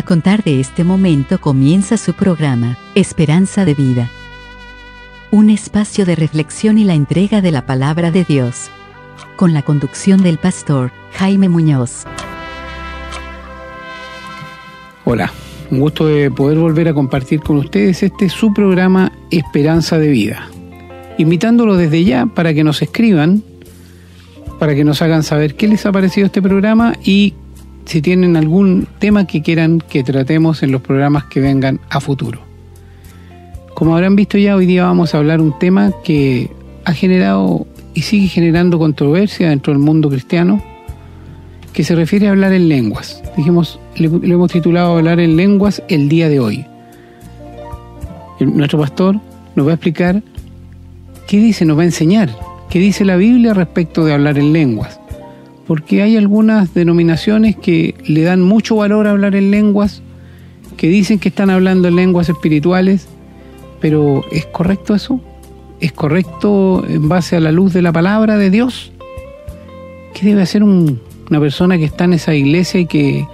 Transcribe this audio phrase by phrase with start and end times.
[0.00, 4.08] A contar de este momento comienza su programa, Esperanza de Vida.
[5.30, 8.70] Un espacio de reflexión y la entrega de la palabra de Dios.
[9.36, 12.04] Con la conducción del pastor Jaime Muñoz.
[15.04, 15.30] Hola,
[15.70, 20.48] un gusto de poder volver a compartir con ustedes este su programa Esperanza de Vida.
[21.18, 23.42] Invitándolo desde ya para que nos escriban,
[24.58, 27.34] para que nos hagan saber qué les ha parecido este programa y
[27.84, 32.40] si tienen algún tema que quieran que tratemos en los programas que vengan a futuro.
[33.74, 36.50] Como habrán visto ya, hoy día vamos a hablar un tema que
[36.84, 40.62] ha generado y sigue generando controversia dentro del mundo cristiano,
[41.72, 43.22] que se refiere a hablar en lenguas.
[43.36, 46.66] Dijimos, le, hemos titulado Hablar en lenguas el día de hoy.
[48.40, 49.18] nuestro pastor
[49.54, 50.22] nos va a explicar
[51.26, 52.30] qué dice, nos va a enseñar,
[52.68, 54.99] qué dice la Biblia respecto de hablar en lenguas
[55.70, 60.02] porque hay algunas denominaciones que le dan mucho valor a hablar en lenguas,
[60.76, 63.06] que dicen que están hablando en lenguas espirituales,
[63.80, 65.20] pero ¿es correcto eso?
[65.78, 68.90] ¿Es correcto en base a la luz de la palabra de Dios?
[70.12, 73.24] ¿Qué debe hacer una persona que está en esa iglesia y que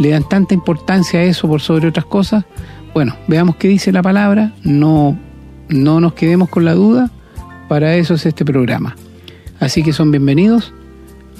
[0.00, 2.44] le dan tanta importancia a eso por sobre otras cosas?
[2.92, 5.16] Bueno, veamos qué dice la palabra, no,
[5.68, 7.12] no nos quedemos con la duda,
[7.68, 8.96] para eso es este programa.
[9.60, 10.74] Así que son bienvenidos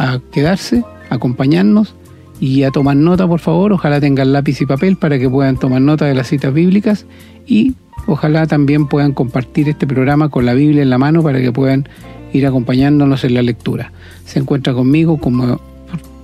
[0.02, 1.94] a quedarse, a acompañarnos
[2.40, 3.72] y a tomar nota, por favor.
[3.72, 7.06] Ojalá tengan lápiz y papel para que puedan tomar nota de las citas bíblicas
[7.46, 7.74] y
[8.08, 11.88] ojalá también puedan compartir este programa con la Biblia en la mano para que puedan
[12.32, 13.92] ir acompañándonos en la lectura.
[14.24, 15.60] Se encuentra conmigo, como,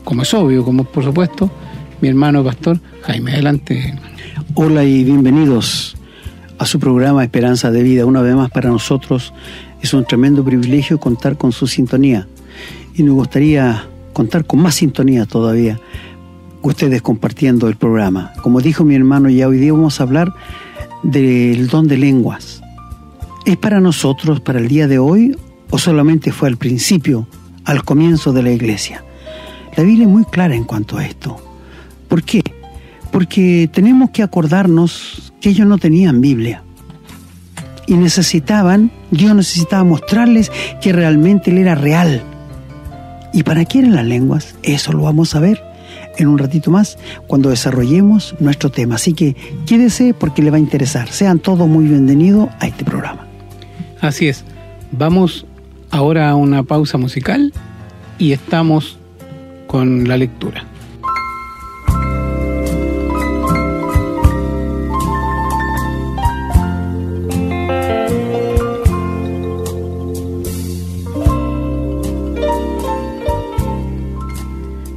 [0.02, 1.48] como es obvio, como por supuesto,
[2.00, 3.34] mi hermano pastor Jaime.
[3.34, 3.94] Adelante.
[4.54, 5.96] Hola y bienvenidos
[6.58, 8.06] a su programa Esperanza de Vida.
[8.06, 9.32] Una vez más para nosotros
[9.80, 12.26] es un tremendo privilegio contar con su sintonía
[12.98, 15.80] y nos gustaría contar con más sintonía todavía,
[16.62, 18.32] ustedes compartiendo el programa.
[18.42, 20.34] Como dijo mi hermano, ya hoy día vamos a hablar
[21.04, 22.60] del don de lenguas.
[23.46, 25.36] ¿Es para nosotros, para el día de hoy,
[25.70, 27.28] o solamente fue al principio,
[27.64, 29.04] al comienzo de la iglesia?
[29.76, 31.36] La Biblia es muy clara en cuanto a esto.
[32.08, 32.42] ¿Por qué?
[33.12, 36.64] Porque tenemos que acordarnos que ellos no tenían Biblia.
[37.86, 40.50] Y necesitaban, Dios necesitaba mostrarles
[40.82, 42.22] que realmente Él era real,
[43.32, 44.54] ¿Y para qué eran las lenguas?
[44.62, 45.62] Eso lo vamos a ver
[46.16, 48.96] en un ratito más cuando desarrollemos nuestro tema.
[48.96, 51.08] Así que quédese porque le va a interesar.
[51.08, 53.26] Sean todos muy bienvenidos a este programa.
[54.00, 54.44] Así es.
[54.92, 55.46] Vamos
[55.90, 57.52] ahora a una pausa musical
[58.18, 58.98] y estamos
[59.66, 60.67] con la lectura.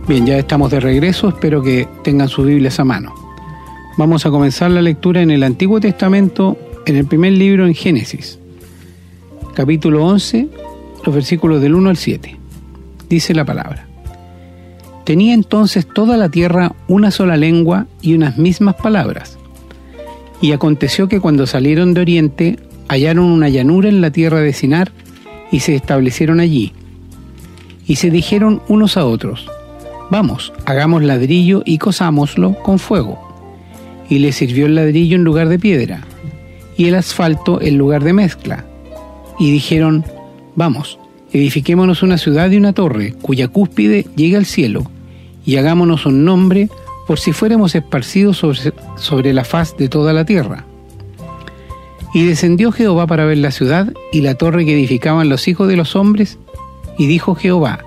[0.08, 3.14] Bien, ya estamos de regreso, espero que tengan sus Biblias a mano.
[3.98, 6.58] Vamos a comenzar la lectura en el Antiguo Testamento,
[6.88, 8.40] en el primer libro en Génesis,
[9.54, 10.50] capítulo 11,
[11.06, 12.36] los versículos del 1 al 7.
[13.10, 13.86] Dice la palabra.
[15.06, 19.38] Tenía entonces toda la tierra una sola lengua y unas mismas palabras.
[20.42, 24.92] Y aconteció que cuando salieron de Oriente, hallaron una llanura en la tierra de Sinar
[25.52, 26.74] y se establecieron allí.
[27.86, 29.48] Y se dijeron unos a otros,
[30.12, 33.18] Vamos, hagamos ladrillo y cosámoslo con fuego.
[34.10, 36.02] Y le sirvió el ladrillo en lugar de piedra,
[36.76, 38.66] y el asfalto en lugar de mezcla.
[39.40, 40.04] Y dijeron,
[40.54, 41.00] vamos,
[41.32, 44.92] edifiquémonos una ciudad y una torre, cuya cúspide llegue al cielo,
[45.46, 46.70] y hagámonos un nombre
[47.08, 48.44] por si fuéramos esparcidos
[48.98, 50.66] sobre, la faz de toda la tierra.
[52.14, 55.78] Y descendió Jehová para ver la ciudad y la torre que edificaban los hijos de
[55.78, 56.38] los hombres,
[56.98, 57.80] y dijo Jehová,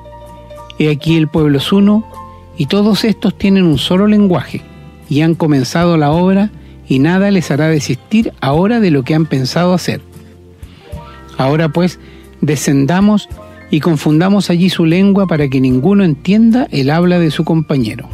[0.79, 2.05] He aquí el pueblo es uno,
[2.57, 4.63] y todos estos tienen un solo lenguaje,
[5.09, 6.51] y han comenzado la obra,
[6.89, 10.01] y nada les hará desistir ahora de lo que han pensado hacer.
[11.37, 11.99] Ahora pues,
[12.41, 13.29] descendamos
[13.71, 18.09] y confundamos allí su lengua para que ninguno entienda el habla de su compañero.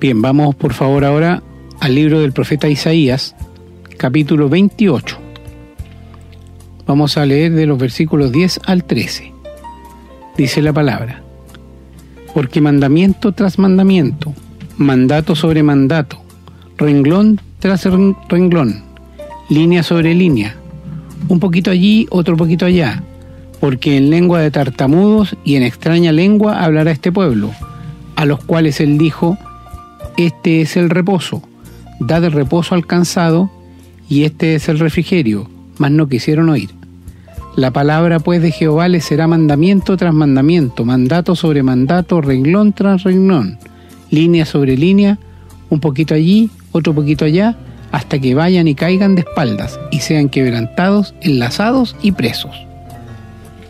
[0.00, 1.42] Bien, vamos por favor ahora
[1.80, 3.36] al libro del profeta Isaías,
[3.96, 5.18] capítulo 28.
[6.86, 9.38] Vamos a leer de los versículos 10 al 13
[10.38, 11.27] dice la palabra.
[12.34, 14.34] Porque mandamiento tras mandamiento,
[14.76, 16.20] mandato sobre mandato,
[16.76, 17.86] renglón tras
[18.28, 18.82] renglón,
[19.48, 20.54] línea sobre línea,
[21.28, 23.02] un poquito allí, otro poquito allá,
[23.60, 27.50] porque en lengua de tartamudos y en extraña lengua hablará este pueblo,
[28.14, 29.36] a los cuales él dijo,
[30.16, 31.42] este es el reposo,
[32.00, 33.50] dad el reposo al cansado,
[34.08, 36.77] y este es el refrigerio, mas no quisieron oír.
[37.58, 43.02] La palabra pues de Jehová le será mandamiento tras mandamiento, mandato sobre mandato, renglón tras
[43.02, 43.58] renglón,
[44.12, 45.18] línea sobre línea,
[45.68, 47.56] un poquito allí, otro poquito allá,
[47.90, 52.52] hasta que vayan y caigan de espaldas y sean quebrantados, enlazados y presos.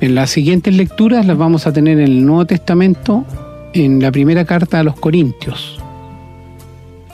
[0.03, 3.25] En las siguientes lecturas las vamos a tener en el Nuevo Testamento,
[3.73, 5.81] en la primera carta a los Corintios.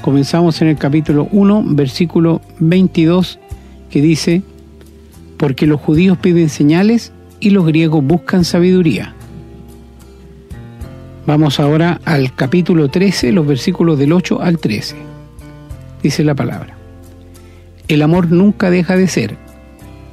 [0.02, 3.38] Comenzamos en el capítulo 1, versículo 22,
[3.90, 4.42] que dice,
[5.44, 9.12] porque los judíos piden señales y los griegos buscan sabiduría.
[11.26, 14.96] Vamos ahora al capítulo 13, los versículos del 8 al 13.
[16.02, 16.79] Dice la palabra.
[17.88, 19.37] El amor nunca deja de ser,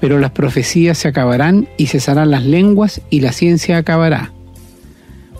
[0.02, 4.34] pero las profecías se acabarán y cesarán las lenguas y la ciencia acabará.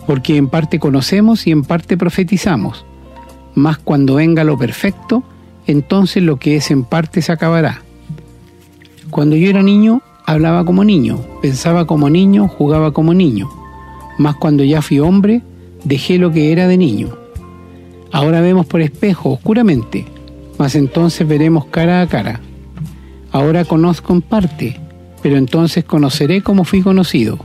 [0.06, 2.86] Porque en parte conocemos y en parte profetizamos,
[3.54, 5.22] mas cuando venga lo perfecto,
[5.66, 7.82] entonces lo que es en parte se acabará.
[9.12, 13.50] Cuando yo era niño, hablaba como niño, pensaba como niño, jugaba como niño,
[14.16, 15.42] mas cuando ya fui hombre,
[15.84, 17.10] dejé lo que era de niño.
[18.10, 20.06] Ahora vemos por espejo oscuramente,
[20.56, 22.40] mas entonces veremos cara a cara.
[23.32, 24.80] Ahora conozco en parte,
[25.22, 27.38] pero entonces conoceré como fui conocido.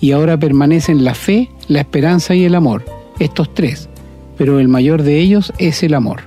[0.00, 2.84] Y ahora permanecen la fe, la esperanza y el amor,
[3.20, 3.88] estos tres,
[4.36, 6.22] pero el mayor de ellos es el amor.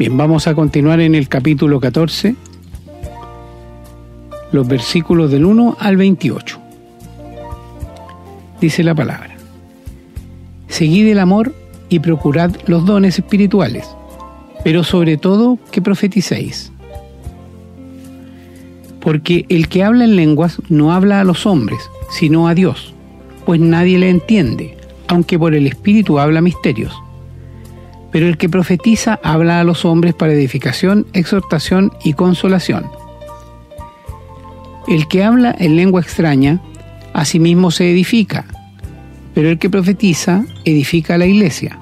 [0.00, 2.34] Bien, vamos a continuar en el capítulo 14,
[4.52, 6.58] los versículos del 1 al 28.
[8.60, 9.34] Dice la palabra.
[10.68, 11.54] Seguid el amor
[11.88, 13.88] y procurad los dones espirituales,
[14.62, 16.70] pero sobre todo que profeticéis.
[19.00, 22.94] Porque el que habla en lenguas no habla a los hombres, sino a Dios,
[23.44, 24.76] pues nadie le entiende,
[25.08, 26.94] aunque por el Espíritu habla misterios.
[28.12, 33.01] Pero el que profetiza habla a los hombres para edificación, exhortación y consolación.
[34.88, 36.60] El que habla en lengua extraña,
[37.12, 38.46] a sí mismo se edifica,
[39.34, 41.78] pero el que profetiza edifica a la iglesia.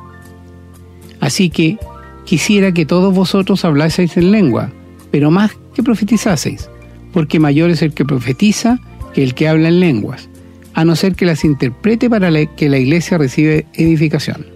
[1.20, 1.78] Así que
[2.24, 4.70] quisiera que todos vosotros hablaseis en lengua,
[5.10, 6.68] pero más que profetizaseis,
[7.12, 8.78] porque mayor es el que profetiza
[9.14, 10.28] que el que habla en lenguas,
[10.74, 14.46] a no ser que las interprete para que la iglesia reciba edificación.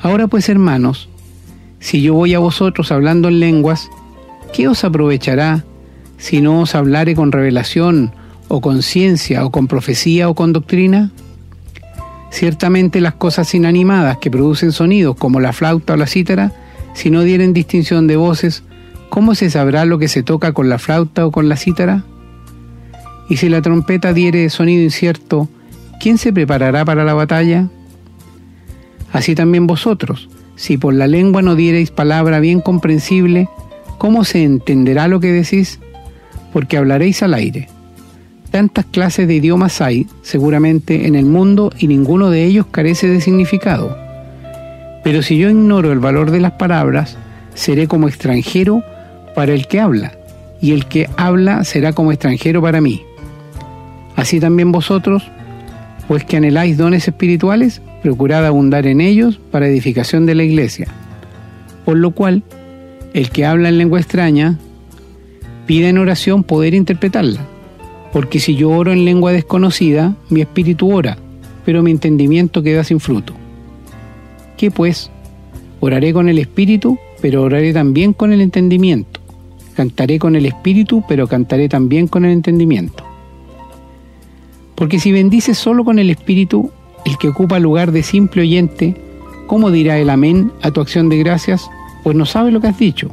[0.00, 1.08] Ahora pues, hermanos,
[1.78, 3.88] si yo voy a vosotros hablando en lenguas,
[4.52, 5.64] ¿qué os aprovechará
[6.22, 8.12] si no os hablare con revelación
[8.46, 11.10] o con ciencia o con profecía o con doctrina?
[12.30, 16.52] Ciertamente las cosas inanimadas que producen sonidos como la flauta o la cítara,
[16.94, 18.62] si no dieren distinción de voces,
[19.08, 22.04] ¿cómo se sabrá lo que se toca con la flauta o con la cítara?
[23.28, 25.48] Y si la trompeta diere sonido incierto,
[25.98, 27.68] ¿quién se preparará para la batalla?
[29.12, 33.48] Así también vosotros, si por la lengua no diereis palabra bien comprensible,
[33.98, 35.80] ¿cómo se entenderá lo que decís?
[36.52, 37.68] Porque hablaréis al aire
[38.52, 43.22] Tantas clases de idiomas hay, seguramente, en el mundo y ninguno de ellos carece de
[43.22, 43.96] significado.
[45.02, 47.16] Pero si yo ignoro el valor de las palabras,
[47.54, 48.84] seré como extranjero
[49.34, 50.12] para el que habla,
[50.60, 53.02] y el que habla será como extranjero para mí.
[54.16, 55.22] Así también vosotros,
[56.06, 60.88] pues que anheláis dones espirituales, procurad abundar en ellos para edificación de la iglesia.
[61.86, 62.42] Por lo cual,
[63.14, 64.58] el que habla en lengua extraña,
[65.72, 67.40] pide en oración poder interpretarla
[68.12, 71.16] porque si yo oro en lengua desconocida, mi espíritu ora,
[71.64, 73.32] pero mi entendimiento queda sin fruto.
[74.58, 75.10] ¿Qué pues?
[75.80, 79.18] Oraré con el espíritu, pero oraré también con el entendimiento.
[79.74, 83.02] Cantaré con el espíritu, pero cantaré también con el entendimiento.
[84.74, 86.70] Porque si bendices solo con el espíritu,
[87.06, 88.94] el que ocupa lugar de simple oyente,
[89.46, 91.66] ¿cómo dirá el amén a tu acción de gracias?
[92.04, 93.10] Pues no sabe lo que has dicho.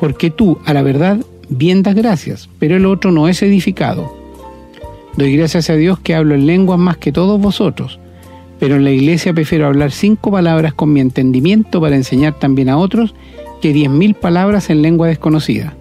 [0.00, 4.14] Porque tú, a la verdad, bien das gracias, pero el otro no es edificado.
[5.16, 7.98] Doy gracias a Dios que hablo en lenguas más que todos vosotros,
[8.58, 12.78] pero en la iglesia prefiero hablar cinco palabras con mi entendimiento para enseñar también a
[12.78, 13.14] otros
[13.62, 15.74] que diez mil palabras en lengua desconocida.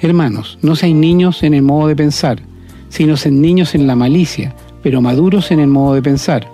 [0.00, 2.40] Hermanos, no seáis niños en el modo de pensar,
[2.88, 6.46] sino sed niños en la malicia, pero maduros en el modo de pensar.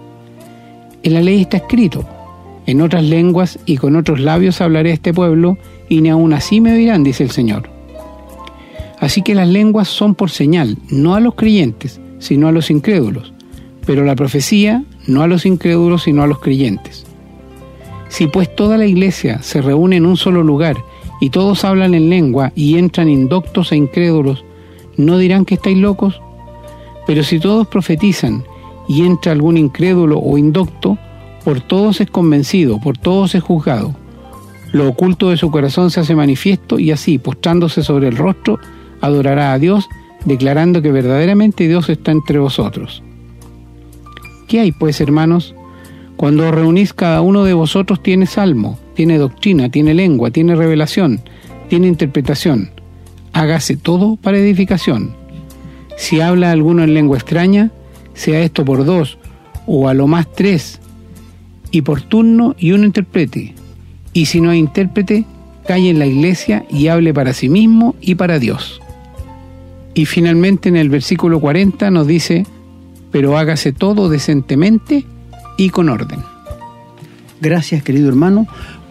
[1.02, 2.06] En la ley está escrito,
[2.70, 5.58] en otras lenguas y con otros labios hablaré a este pueblo,
[5.88, 7.68] y ni aun así me oirán, dice el Señor.
[9.00, 13.32] Así que las lenguas son por señal, no a los creyentes, sino a los incrédulos,
[13.86, 17.06] pero la profecía no a los incrédulos, sino a los creyentes.
[18.08, 20.76] Si pues toda la iglesia se reúne en un solo lugar
[21.20, 24.44] y todos hablan en lengua y entran indoctos e incrédulos,
[24.96, 26.20] ¿no dirán que estáis locos?
[27.06, 28.44] Pero si todos profetizan
[28.86, 30.98] y entra algún incrédulo o indocto,
[31.50, 33.92] por todos es convencido, por todos es juzgado.
[34.70, 38.60] Lo oculto de su corazón se hace manifiesto y así, postrándose sobre el rostro,
[39.00, 39.88] adorará a Dios,
[40.24, 43.02] declarando que verdaderamente Dios está entre vosotros.
[44.46, 45.56] ¿Qué hay pues, hermanos?
[46.16, 51.20] Cuando reunís cada uno de vosotros tiene salmo, tiene doctrina, tiene lengua, tiene revelación,
[51.68, 52.70] tiene interpretación.
[53.32, 55.16] Hágase todo para edificación.
[55.96, 57.72] Si habla alguno en lengua extraña,
[58.14, 59.18] sea esto por dos,
[59.66, 60.80] o a lo más tres,
[61.70, 63.54] y por turno y uno interprete.
[64.12, 65.24] Y si no hay intérprete,
[65.66, 68.80] calle en la iglesia y hable para sí mismo y para Dios.
[69.94, 72.46] Y finalmente en el versículo 40 nos dice,
[73.10, 75.04] pero hágase todo decentemente
[75.56, 76.20] y con orden.
[77.40, 78.46] Gracias, querido hermano,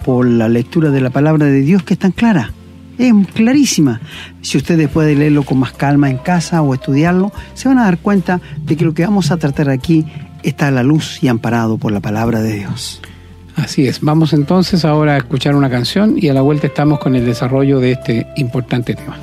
[0.05, 2.53] por la lectura de la palabra de Dios que es tan clara.
[2.97, 4.01] Es clarísima.
[4.41, 7.99] Si ustedes pueden leerlo con más calma en casa o estudiarlo, se van a dar
[7.99, 10.05] cuenta de que lo que vamos a tratar aquí
[10.43, 13.01] está a la luz y amparado por la palabra de Dios.
[13.55, 14.01] Así es.
[14.01, 17.79] Vamos entonces ahora a escuchar una canción y a la vuelta estamos con el desarrollo
[17.79, 19.17] de este importante tema.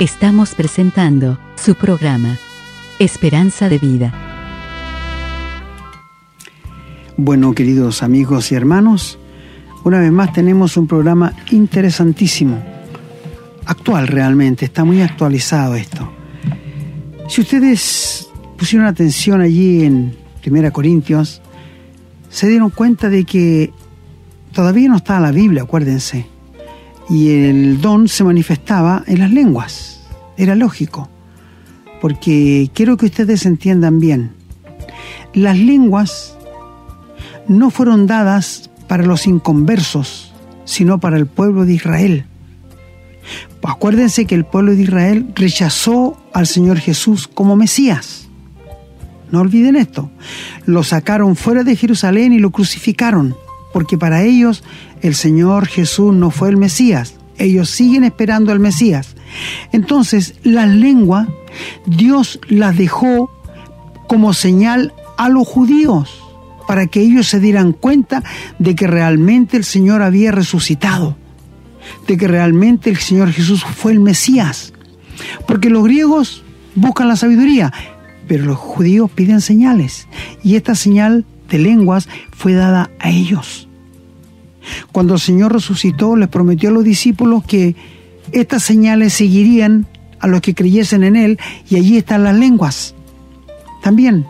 [0.00, 2.38] Estamos presentando su programa,
[2.98, 4.12] Esperanza de Vida.
[7.16, 9.20] Bueno, queridos amigos y hermanos,
[9.84, 12.60] una vez más tenemos un programa interesantísimo,
[13.66, 16.12] actual realmente, está muy actualizado esto.
[17.28, 21.40] Si ustedes pusieron atención allí en 1 Corintios,
[22.30, 23.72] se dieron cuenta de que
[24.52, 26.26] todavía no estaba la Biblia, acuérdense,
[27.08, 30.00] y el don se manifestaba en las lenguas,
[30.36, 31.08] era lógico,
[32.00, 34.32] porque quiero que ustedes entiendan bien,
[35.34, 36.36] las lenguas
[37.46, 40.32] no fueron dadas para los inconversos,
[40.64, 42.24] sino para el pueblo de Israel.
[43.62, 48.28] Acuérdense que el pueblo de Israel rechazó al Señor Jesús como Mesías.
[49.30, 50.10] No olviden esto.
[50.64, 53.36] Lo sacaron fuera de Jerusalén y lo crucificaron,
[53.72, 54.64] porque para ellos
[55.02, 57.14] el Señor Jesús no fue el Mesías.
[57.36, 59.16] Ellos siguen esperando al Mesías.
[59.72, 61.28] Entonces, la lengua,
[61.86, 63.30] Dios las dejó
[64.06, 66.22] como señal a los judíos
[66.66, 68.22] para que ellos se dieran cuenta
[68.58, 71.16] de que realmente el Señor había resucitado,
[72.06, 74.74] de que realmente el Señor Jesús fue el Mesías.
[75.46, 76.42] Porque los griegos
[76.74, 77.72] buscan la sabiduría,
[78.28, 80.06] pero los judíos piden señales,
[80.44, 83.66] y esta señal de lenguas fue dada a ellos.
[84.92, 87.74] Cuando el Señor resucitó, les prometió a los discípulos que
[88.32, 89.86] estas señales seguirían
[90.20, 92.94] a los que creyesen en Él, y allí están las lenguas.
[93.82, 94.26] También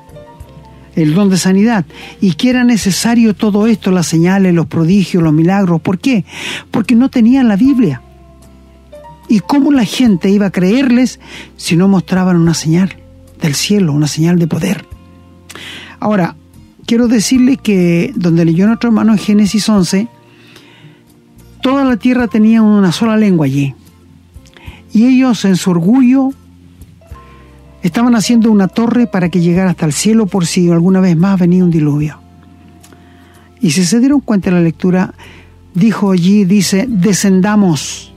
[1.02, 1.85] el don de sanidad,
[2.21, 5.81] y que era necesario todo esto, las señales, los prodigios, los milagros.
[5.81, 6.25] ¿Por qué?
[6.73, 8.02] Porque no tenían la Biblia.
[9.28, 11.21] ¿Y cómo la gente iba a creerles
[11.57, 12.97] si no mostraban una señal
[13.40, 14.87] del cielo, una señal de poder?
[16.00, 16.35] Ahora,
[16.87, 20.09] quiero decirle que donde leyó nuestro hermano en Génesis 11,
[21.62, 23.75] toda la tierra tenía una sola lengua allí.
[24.92, 26.33] Y ellos en su orgullo
[27.83, 31.38] Estaban haciendo una torre para que llegara hasta el cielo por si alguna vez más
[31.38, 32.18] venía un diluvio.
[33.61, 35.14] Y si se dieron cuenta de la lectura,
[35.75, 38.12] dijo allí, dice, descendamos.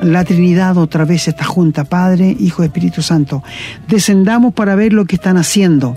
[0.00, 3.42] La Trinidad otra vez está junta, Padre, Hijo, Espíritu Santo.
[3.88, 5.96] Descendamos para ver lo que están haciendo.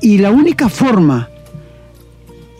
[0.00, 1.28] Y la única forma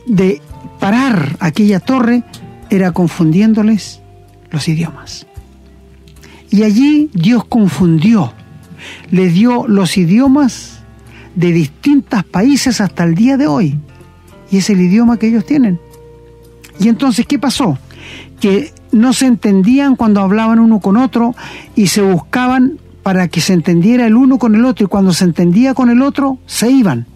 [0.06, 0.40] de
[0.78, 2.22] parar aquella torre
[2.70, 4.00] era confundiéndoles
[4.50, 5.26] los idiomas.
[6.50, 8.32] Y allí Dios confundió
[9.10, 10.80] le dio los idiomas
[11.34, 13.78] de distintos países hasta el día de hoy.
[14.50, 15.80] Y es el idioma que ellos tienen.
[16.78, 17.78] Y entonces, ¿qué pasó?
[18.40, 21.34] Que no se entendían cuando hablaban uno con otro
[21.74, 25.24] y se buscaban para que se entendiera el uno con el otro y cuando se
[25.24, 27.06] entendía con el otro, se iban.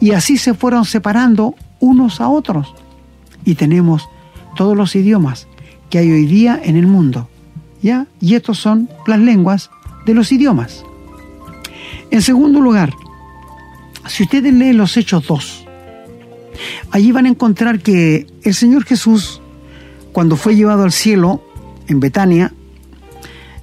[0.00, 2.74] Y así se fueron separando unos a otros.
[3.44, 4.08] Y tenemos
[4.56, 5.46] todos los idiomas
[5.90, 7.28] que hay hoy día en el mundo.
[7.82, 8.06] ¿Ya?
[8.20, 9.70] Y estos son las lenguas
[10.06, 10.84] de los idiomas.
[12.10, 12.94] En segundo lugar,
[14.08, 15.66] si ustedes leen los Hechos 2,
[16.90, 19.40] allí van a encontrar que el Señor Jesús,
[20.12, 21.42] cuando fue llevado al cielo
[21.88, 22.52] en Betania,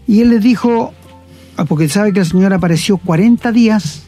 [0.08, 0.94] y Él les dijo,
[1.58, 4.04] ah, porque sabe que el Señor apareció 40 días,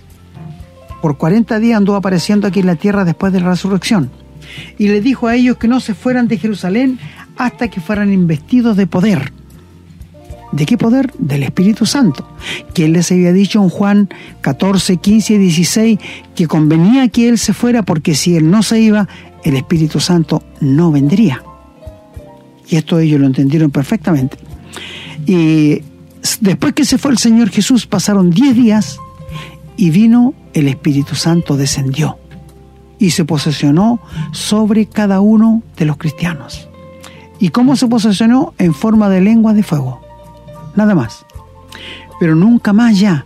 [1.01, 4.11] por 40 días andó apareciendo aquí en la tierra después de la resurrección,
[4.77, 6.99] y les dijo a ellos que no se fueran de Jerusalén
[7.37, 9.31] hasta que fueran investidos de poder.
[10.55, 11.11] ¿De qué poder?
[11.19, 12.25] Del Espíritu Santo.
[12.75, 14.09] Él les había dicho en Juan
[14.39, 15.99] 14, 15 y 16
[16.33, 19.05] que convenía que Él se fuera porque si Él no se iba,
[19.43, 21.43] el Espíritu Santo no vendría.
[22.69, 24.37] Y esto ellos lo entendieron perfectamente.
[25.25, 25.81] Y
[26.39, 28.97] después que se fue el Señor Jesús, pasaron 10 días
[29.75, 32.17] y vino el Espíritu Santo, descendió
[32.97, 33.99] y se posesionó
[34.31, 36.69] sobre cada uno de los cristianos.
[37.39, 38.53] ¿Y cómo se posesionó?
[38.57, 40.04] En forma de lengua de fuego.
[40.75, 41.25] Nada más.
[42.19, 43.25] Pero nunca más ya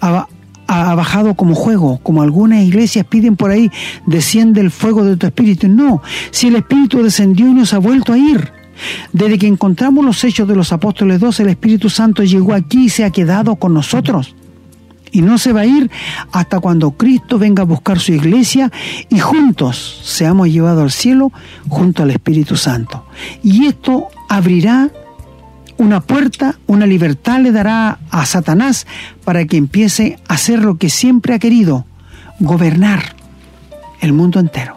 [0.00, 3.70] ha, bajado como juego, como algunas iglesias piden por ahí,
[4.06, 5.68] desciende el fuego de tu espíritu.
[5.68, 8.52] No, si el espíritu descendió y nos ha vuelto a ir.
[9.12, 12.88] Desde que encontramos los hechos de los apóstoles 2, el Espíritu Santo llegó aquí y
[12.88, 14.34] se ha quedado con nosotros
[15.14, 15.90] y no se va a ir
[16.32, 18.72] hasta cuando Cristo venga a buscar su iglesia
[19.08, 21.30] y juntos seamos llevados al cielo
[21.68, 23.06] junto al Espíritu Santo.
[23.40, 24.90] Y esto abrirá
[25.76, 28.86] una puerta, una libertad le dará a Satanás
[29.24, 31.84] para que empiece a hacer lo que siempre ha querido,
[32.40, 33.16] gobernar
[34.00, 34.76] el mundo entero.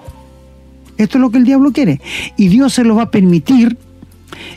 [0.98, 2.02] Esto es lo que el diablo quiere.
[2.38, 3.78] Y Dios se lo va a permitir.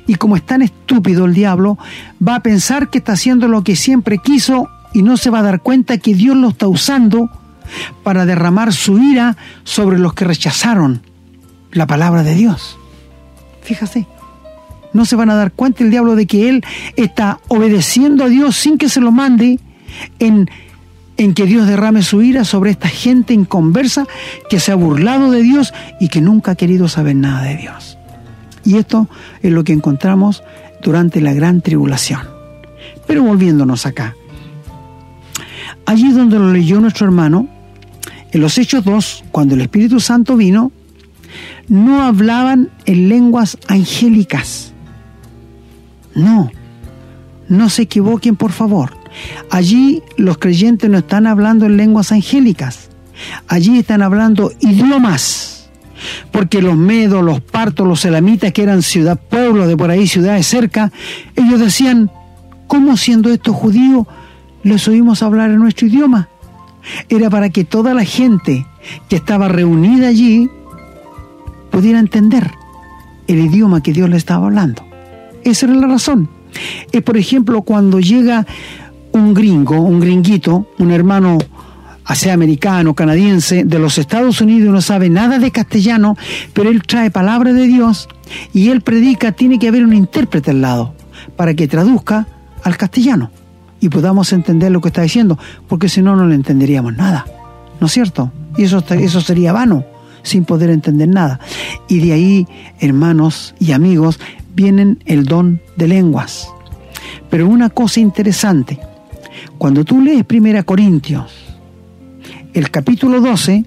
[0.06, 1.78] Y como es tan estúpido el diablo,
[2.26, 5.42] va a pensar que está haciendo lo que siempre quiso y no se va a
[5.42, 7.30] dar cuenta que Dios lo está usando
[8.02, 11.02] para derramar su ira sobre los que rechazaron
[11.72, 12.78] la palabra de Dios.
[13.62, 14.06] Fíjate,
[14.92, 16.64] no se van a dar cuenta el diablo de que él
[16.96, 19.58] está obedeciendo a Dios sin que se lo mande
[20.18, 20.48] en,
[21.16, 24.06] en que Dios derrame su ira sobre esta gente inconversa
[24.48, 27.98] que se ha burlado de Dios y que nunca ha querido saber nada de Dios.
[28.64, 29.08] Y esto
[29.42, 30.42] es lo que encontramos
[30.82, 32.20] durante la gran tribulación.
[33.06, 34.14] Pero volviéndonos acá,
[35.86, 37.48] allí donde lo leyó nuestro hermano,
[38.32, 40.70] en los Hechos 2, cuando el Espíritu Santo vino,
[41.68, 44.69] no hablaban en lenguas angélicas.
[46.14, 46.50] No,
[47.48, 48.96] no se equivoquen por favor.
[49.50, 52.90] Allí los creyentes no están hablando en lenguas angélicas.
[53.48, 55.68] Allí están hablando idiomas.
[56.30, 60.46] Porque los medos, los partos, los elamitas, que eran ciudad, pueblos de por ahí, ciudades
[60.46, 60.90] cerca,
[61.36, 62.10] ellos decían,
[62.66, 64.06] ¿cómo siendo estos judíos
[64.62, 66.28] les oímos hablar en nuestro idioma.
[67.08, 68.66] Era para que toda la gente
[69.08, 70.50] que estaba reunida allí
[71.70, 72.50] pudiera entender
[73.26, 74.84] el idioma que Dios le estaba hablando.
[75.44, 76.28] Esa era la razón.
[76.92, 78.46] Es por ejemplo cuando llega
[79.12, 81.38] un gringo, un gringuito, un hermano
[82.14, 86.16] sea americano, canadiense, de los Estados Unidos no sabe nada de castellano,
[86.52, 88.08] pero él trae palabra de Dios
[88.52, 90.94] y él predica, tiene que haber un intérprete al lado
[91.36, 92.26] para que traduzca
[92.64, 93.30] al castellano
[93.80, 97.26] y podamos entender lo que está diciendo, porque si no, no le entenderíamos nada.
[97.80, 98.30] ¿No es cierto?
[98.58, 99.84] Y eso, eso sería vano,
[100.22, 101.40] sin poder entender nada.
[101.88, 102.46] Y de ahí,
[102.78, 104.20] hermanos y amigos,
[104.54, 106.48] vienen el don de lenguas.
[107.28, 108.78] Pero una cosa interesante,
[109.58, 111.32] cuando tú lees 1 Corintios,
[112.52, 113.64] el capítulo 12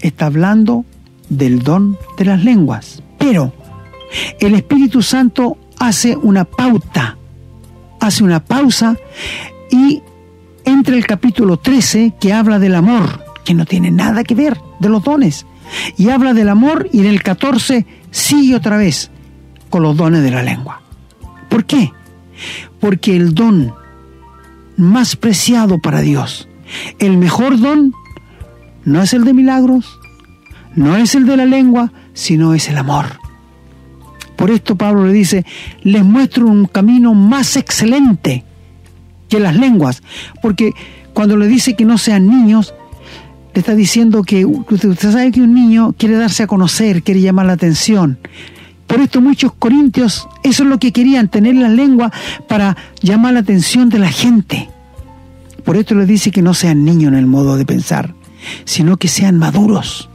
[0.00, 0.84] está hablando
[1.28, 3.52] del don de las lenguas, pero
[4.40, 7.16] el Espíritu Santo hace una pauta
[8.06, 8.96] hace una pausa
[9.70, 10.02] y
[10.64, 14.88] entra el capítulo 13 que habla del amor, que no tiene nada que ver de
[14.88, 15.46] los dones.
[15.96, 19.10] Y habla del amor y en el 14 sigue otra vez
[19.80, 20.80] los dones de la lengua.
[21.48, 21.92] ¿Por qué?
[22.80, 23.74] Porque el don
[24.76, 26.48] más preciado para Dios,
[26.98, 27.94] el mejor don,
[28.84, 29.98] no es el de milagros,
[30.74, 33.06] no es el de la lengua, sino es el amor.
[34.36, 35.46] Por esto Pablo le dice,
[35.82, 38.44] les muestro un camino más excelente
[39.28, 40.02] que las lenguas,
[40.42, 40.72] porque
[41.14, 42.74] cuando le dice que no sean niños,
[43.54, 47.46] le está diciendo que usted sabe que un niño quiere darse a conocer, quiere llamar
[47.46, 48.18] la atención.
[48.86, 52.12] Por esto muchos corintios, eso es lo que querían, tener la lengua
[52.48, 54.68] para llamar la atención de la gente.
[55.64, 58.14] Por esto le dice que no sean niños en el modo de pensar,
[58.64, 60.08] sino que sean maduros.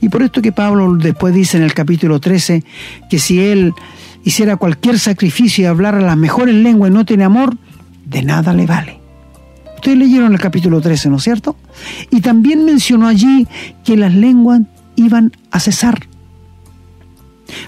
[0.00, 2.64] Y por esto que Pablo después dice en el capítulo 13
[3.10, 3.74] que si él
[4.24, 7.56] hiciera cualquier sacrificio y hablara las mejores lenguas y no tiene amor,
[8.06, 8.98] de nada le vale.
[9.74, 11.56] Ustedes leyeron el capítulo 13, ¿no es cierto?
[12.10, 13.46] Y también mencionó allí
[13.84, 14.62] que las lenguas
[14.96, 16.08] iban a cesar.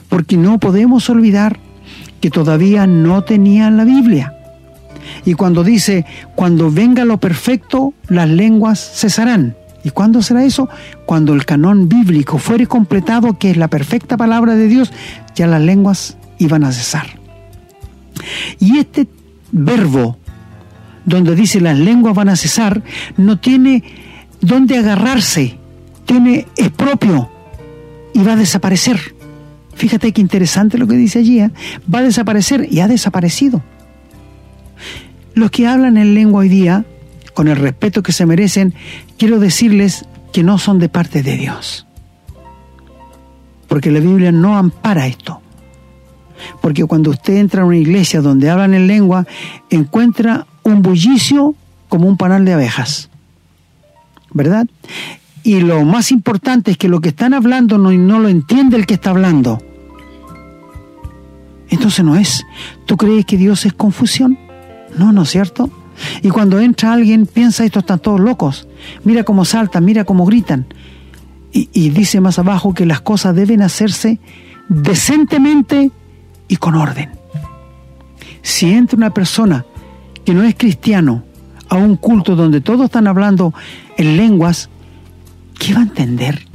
[0.09, 1.59] Porque no podemos olvidar
[2.21, 4.35] que todavía no tenían la Biblia.
[5.25, 9.57] Y cuando dice, cuando venga lo perfecto, las lenguas cesarán.
[9.85, 10.69] ¿Y cuándo será eso?
[11.07, 14.93] Cuando el canón bíblico fuere completado, que es la perfecta palabra de Dios,
[15.35, 17.07] ya las lenguas iban a cesar.
[18.59, 19.07] Y este
[19.53, 20.19] verbo,
[21.05, 22.83] donde dice las lenguas van a cesar,
[23.17, 23.85] no tiene
[24.41, 25.59] dónde agarrarse,
[26.05, 27.31] tiene, es propio
[28.15, 29.18] y va a desaparecer.
[29.79, 31.53] Fíjate qué interesante lo que dice allí, ¿eh?
[31.93, 33.63] va a desaparecer y ha desaparecido.
[35.35, 36.85] Los que hablan en lengua hoy día
[37.33, 38.75] con el respeto que se merecen,
[39.19, 41.87] quiero decirles que no son de parte de Dios.
[43.69, 45.41] Porque la Biblia no ampara esto.
[46.61, 49.29] Porque cuando usted entra a una iglesia donde hablan en lengua,
[49.71, 51.55] encuentra un bullicio
[51.89, 53.11] como un panal de abejas.
[54.33, 54.67] ¿Verdad?
[55.45, 58.87] Y lo más importante es que lo que están hablando no, no lo entiende el
[58.87, 59.63] que está hablando.
[61.71, 62.45] Entonces no es.
[62.87, 64.39] ¿Tú crees que Dios es confusión?
[64.97, 65.71] No, ¿no es cierto?
[66.23, 68.69] Y cuando entra alguien, piensa, estos están todos locos.
[69.05, 70.67] Mira cómo saltan, mira cómo gritan.
[71.51, 74.21] Y, dice más abajo que las cosas deben hacerse
[74.69, 75.91] decentemente
[76.47, 77.11] y con orden.
[78.43, 79.65] Si entra una persona
[80.25, 81.25] que no es cristiano
[81.69, 83.55] a un culto donde todos están hablando
[83.97, 84.69] en lenguas,
[85.59, 86.47] ¿qué va a entender?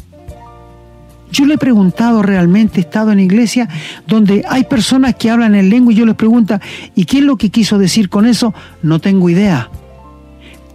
[1.33, 3.67] Yo le he preguntado realmente, he estado en iglesia
[4.05, 6.59] donde hay personas que hablan en lengua y yo les pregunto,
[6.93, 8.53] ¿y qué es lo que quiso decir con eso?
[8.83, 9.71] No tengo idea.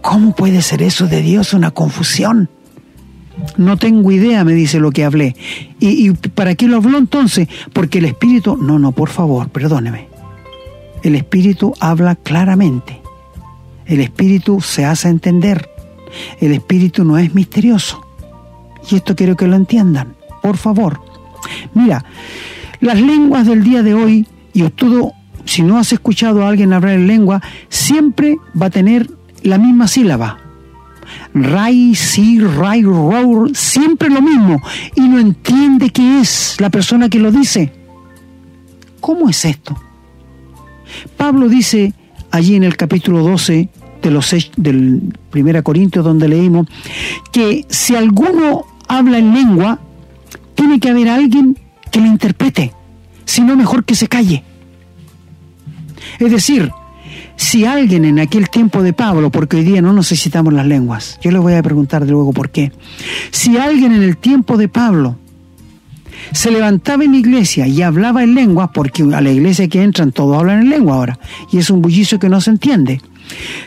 [0.01, 2.49] ¿Cómo puede ser eso de Dios una confusión?
[3.55, 5.33] No tengo idea, me dice lo que hablé.
[5.79, 7.47] ¿Y, ¿Y, para qué lo habló entonces?
[7.71, 10.09] Porque el Espíritu, no, no, por favor, perdóneme.
[11.03, 12.99] El Espíritu habla claramente.
[13.85, 15.69] El Espíritu se hace entender.
[16.41, 18.05] El Espíritu no es misterioso.
[18.91, 21.01] Y esto quiero que lo entiendan por favor.
[21.73, 22.03] Mira,
[22.79, 25.13] las lenguas del día de hoy, y todo,
[25.45, 29.09] si no has escuchado a alguien hablar en lengua, siempre va a tener
[29.43, 30.37] la misma sílaba.
[31.33, 34.61] Ray, si, ray, roar, siempre lo mismo.
[34.95, 37.71] Y no entiende qué es la persona que lo dice.
[38.99, 39.75] ¿Cómo es esto?
[41.17, 41.93] Pablo dice
[42.31, 43.69] allí en el capítulo 12
[44.01, 46.67] de los, del 1 Corintios donde leímos
[47.31, 49.79] que si alguno habla en lengua,
[50.59, 51.57] tiene que haber alguien
[51.89, 52.73] que le interprete,
[53.23, 54.43] si no mejor que se calle.
[56.19, 56.69] Es decir,
[57.37, 61.31] si alguien en aquel tiempo de Pablo, porque hoy día no necesitamos las lenguas, yo
[61.31, 62.73] le voy a preguntar de luego por qué,
[63.31, 65.17] si alguien en el tiempo de Pablo
[66.33, 70.11] se levantaba en la iglesia y hablaba en lengua, porque a la iglesia que entran
[70.11, 71.19] todos hablan en lengua ahora,
[71.53, 73.01] y es un bullicio que no se entiende.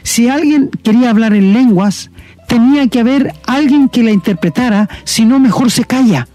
[0.02, 2.11] Si alguien quería hablar en lenguas,
[2.48, 6.28] tenía que haber alguien que la interpretara, si no mejor se calla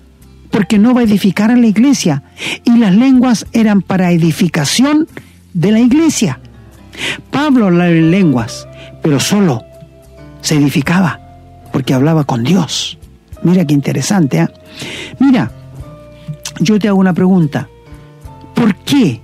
[0.58, 2.24] porque no va a edificar a la iglesia.
[2.64, 5.08] Y las lenguas eran para edificación
[5.54, 6.40] de la iglesia.
[7.30, 8.68] Pablo hablaba en lenguas,
[9.04, 9.64] pero solo
[10.42, 11.20] se edificaba,
[11.72, 12.98] porque hablaba con Dios.
[13.44, 14.40] Mira qué interesante.
[14.40, 14.48] ¿eh?
[15.20, 15.52] Mira,
[16.60, 17.70] yo te hago una pregunta.
[18.56, 19.22] ¿Por qué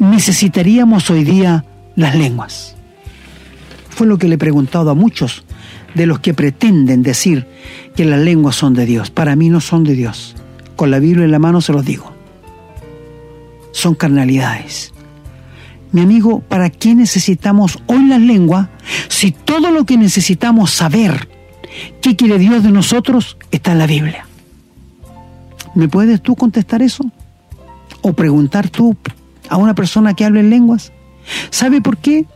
[0.00, 1.64] necesitaríamos hoy día
[1.96, 2.76] las lenguas?
[3.88, 5.44] Fue lo que le he preguntado a muchos
[5.94, 7.46] de los que pretenden decir
[7.96, 9.08] que las lenguas son de Dios.
[9.08, 10.36] Para mí no son de Dios.
[10.82, 12.12] Con la Biblia en la mano se los digo.
[13.70, 14.92] Son carnalidades.
[15.92, 18.66] Mi amigo, ¿para qué necesitamos hoy las lenguas
[19.06, 21.28] si todo lo que necesitamos saber
[22.00, 24.26] qué quiere Dios de nosotros está en la Biblia?
[25.76, 27.04] ¿Me puedes tú contestar eso?
[28.00, 28.96] ¿O preguntar tú
[29.50, 30.90] a una persona que habla en lenguas?
[31.50, 32.26] ¿Sabe por qué?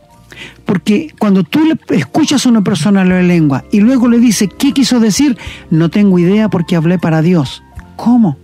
[0.63, 4.47] Porque cuando tú le escuchas a una persona hablar en lengua y luego le dice
[4.47, 5.37] qué quiso decir,
[5.69, 7.61] no tengo idea porque hablé para Dios.
[7.97, 8.37] ¿Cómo?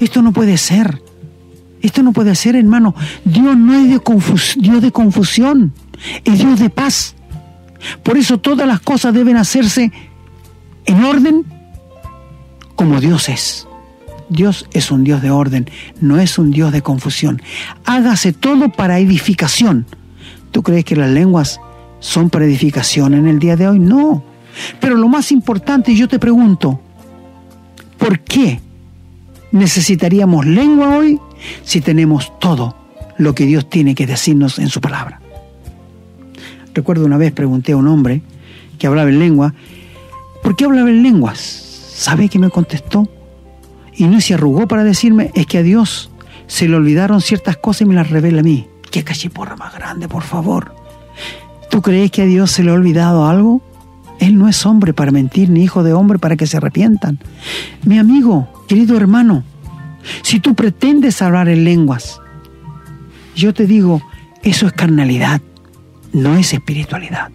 [0.00, 1.00] Esto no puede ser.
[1.80, 2.96] Esto no puede ser, hermano.
[3.24, 4.00] Dios no es de
[4.56, 5.72] Dios de confusión,
[6.24, 7.14] es Dios de paz.
[8.02, 9.92] Por eso todas las cosas deben hacerse
[10.86, 11.44] en orden
[12.74, 13.68] como Dios es.
[14.28, 17.40] Dios es un Dios de orden, no es un Dios de confusión.
[17.84, 19.86] Hágase todo para edificación.
[20.50, 21.60] ¿Tú crees que las lenguas
[22.00, 23.78] son para edificación en el día de hoy?
[23.78, 24.24] No.
[24.80, 26.80] Pero lo más importante, yo te pregunto,
[28.06, 28.60] ¿por qué
[29.50, 31.18] necesitaríamos lengua hoy
[31.64, 32.76] si tenemos todo
[33.18, 35.20] lo que Dios tiene que decirnos en su palabra?
[36.72, 38.22] Recuerdo una vez pregunté a un hombre
[38.78, 39.54] que hablaba en lengua,
[40.40, 41.40] ¿por qué hablaba en lenguas?
[41.40, 43.08] ¿Sabe qué me contestó?
[43.96, 46.12] Y no se arrugó para decirme, es que a Dios
[46.46, 48.68] se le olvidaron ciertas cosas y me las revela a mí.
[48.92, 50.76] ¡Qué cachiporra más grande, por favor!
[51.70, 53.62] ¿Tú crees que a Dios se le ha olvidado algo?
[54.20, 57.18] Él no es hombre para mentir, ni hijo de hombre para que se arrepientan.
[57.84, 59.44] Mi amigo, querido hermano,
[60.22, 62.20] si tú pretendes hablar en lenguas,
[63.34, 64.02] yo te digo,
[64.42, 65.40] eso es carnalidad,
[66.12, 67.30] no es espiritualidad.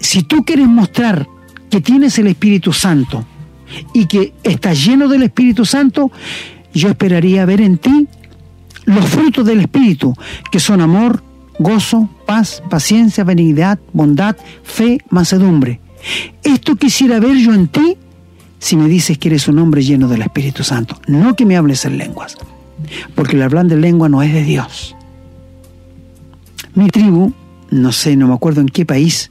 [0.00, 1.26] Si tú quieres mostrar
[1.70, 3.24] que tienes el Espíritu Santo
[3.92, 6.10] y que estás lleno del Espíritu Santo,
[6.72, 8.06] yo esperaría ver en ti
[8.84, 10.14] los frutos del Espíritu,
[10.50, 11.22] que son amor,
[11.58, 15.80] gozo, paz, paciencia, benignidad, bondad, fe, mansedumbre.
[16.42, 17.96] Esto quisiera ver yo en ti
[18.58, 21.84] si me dices que eres un hombre lleno del Espíritu Santo, no que me hables
[21.84, 22.36] en lenguas,
[23.14, 24.96] porque el hablar de lengua no es de Dios.
[26.74, 27.32] Mi tribu,
[27.70, 29.30] no sé, no me acuerdo en qué país,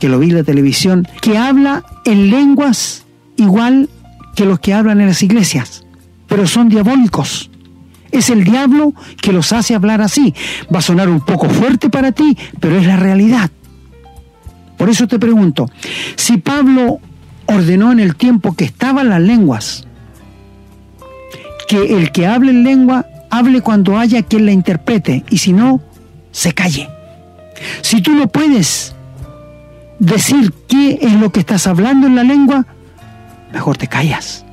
[0.00, 3.04] que lo vi en la televisión, que habla en lenguas
[3.36, 3.88] igual
[4.34, 5.84] que los que hablan en las iglesias,
[6.26, 7.50] pero son diabólicos.
[8.10, 10.34] Es el diablo que los hace hablar así.
[10.74, 13.50] Va a sonar un poco fuerte para ti, pero es la realidad.
[14.76, 15.70] Por eso te pregunto,
[16.16, 17.00] si Pablo
[17.46, 19.86] ordenó en el tiempo que estaban las lenguas,
[21.68, 25.80] que el que hable en lengua hable cuando haya quien la interprete y si no,
[26.30, 26.88] se calle.
[27.82, 28.94] Si tú no puedes
[29.98, 32.66] decir qué es lo que estás hablando en la lengua,
[33.52, 34.44] mejor te callas,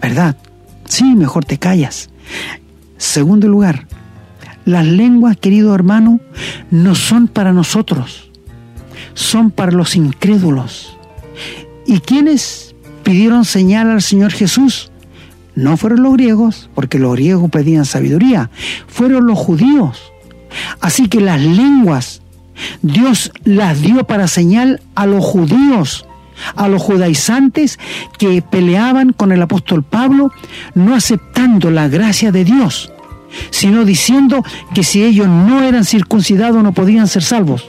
[0.00, 0.36] ¿verdad?
[0.86, 2.10] Sí, mejor te callas.
[3.00, 3.86] Segundo lugar,
[4.66, 6.20] las lenguas, querido hermano,
[6.70, 8.30] no son para nosotros,
[9.14, 10.98] son para los incrédulos.
[11.86, 14.92] ¿Y quiénes pidieron señal al Señor Jesús?
[15.54, 18.50] No fueron los griegos, porque los griegos pedían sabiduría,
[18.86, 20.12] fueron los judíos.
[20.82, 22.20] Así que las lenguas
[22.82, 26.04] Dios las dio para señal a los judíos,
[26.54, 27.78] a los judaizantes
[28.18, 30.32] que peleaban con el apóstol Pablo,
[30.74, 32.92] no aceptando la gracia de Dios,
[33.50, 37.68] sino diciendo que si ellos no eran circuncidados no podían ser salvos.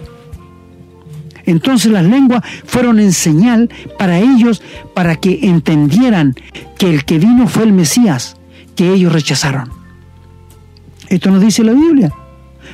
[1.45, 4.61] Entonces las lenguas fueron en señal para ellos,
[4.93, 6.35] para que entendieran
[6.77, 8.37] que el que vino fue el Mesías,
[8.75, 9.69] que ellos rechazaron.
[11.09, 12.13] Esto nos dice la Biblia.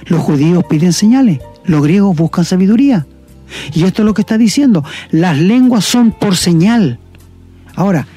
[0.06, 3.08] Los judíos piden señales, los griegos buscan sabiduría.
[3.74, 4.84] Y esto es lo que está diciendo.
[5.12, 7.00] Las lenguas son por señal.
[7.76, 8.08] Ahora,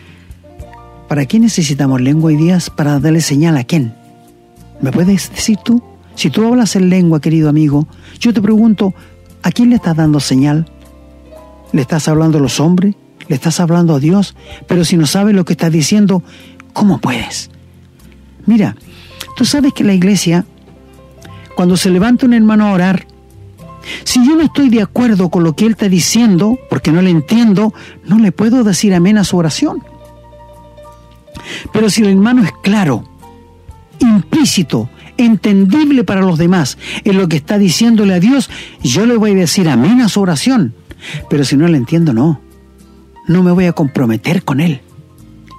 [1.09, 3.95] ¿para qué necesitamos lengua y días para darle señal a quién?
[4.81, 5.83] ¿Me puedes decir tú?
[6.15, 7.87] Si tú hablas en lengua, querido amigo,
[8.19, 8.95] yo te pregunto,
[9.43, 10.67] ¿A quién le estás dando señal?
[11.73, 12.95] ¿Le estás hablando a los hombres?
[13.29, 14.35] ¿Le estás hablando a Dios?
[14.67, 16.23] Pero si no sabes lo que estás diciendo,
[16.73, 17.51] ¿cómo puedes?
[18.47, 18.77] Mira,
[19.37, 20.45] tú sabes que la iglesia,
[21.55, 23.07] cuando se levanta un hermano a orar,
[24.05, 27.11] si yo no estoy de acuerdo con lo que él está diciendo, porque no le
[27.11, 27.73] entiendo,
[28.05, 29.83] no le puedo decir amén a su oración.
[31.73, 33.05] Pero si el hermano es claro,
[33.99, 38.51] implícito, entendible para los demás en lo que está diciéndole a Dios,
[38.83, 40.75] yo le voy a decir amén a su oración.
[41.29, 42.41] Pero si no le entiendo, no.
[43.27, 44.81] No me voy a comprometer con él.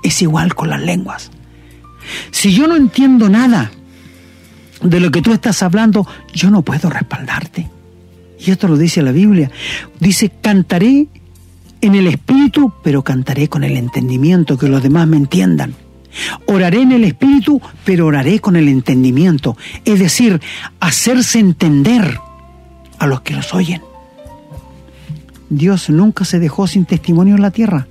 [0.03, 1.31] Es igual con las lenguas.
[2.31, 3.71] Si yo no entiendo nada
[4.81, 7.69] de lo que tú estás hablando, yo no puedo respaldarte.
[8.43, 9.51] Y esto lo dice la Biblia.
[9.99, 11.07] Dice, cantaré
[11.81, 15.75] en el espíritu, pero cantaré con el entendimiento, que los demás me entiendan.
[16.47, 20.41] Oraré en el espíritu, pero oraré con el entendimiento, es decir,
[20.79, 22.19] hacerse entender
[22.99, 23.81] a los que los oyen.
[25.49, 27.87] Dios nunca se dejó sin testimonio en la tierra.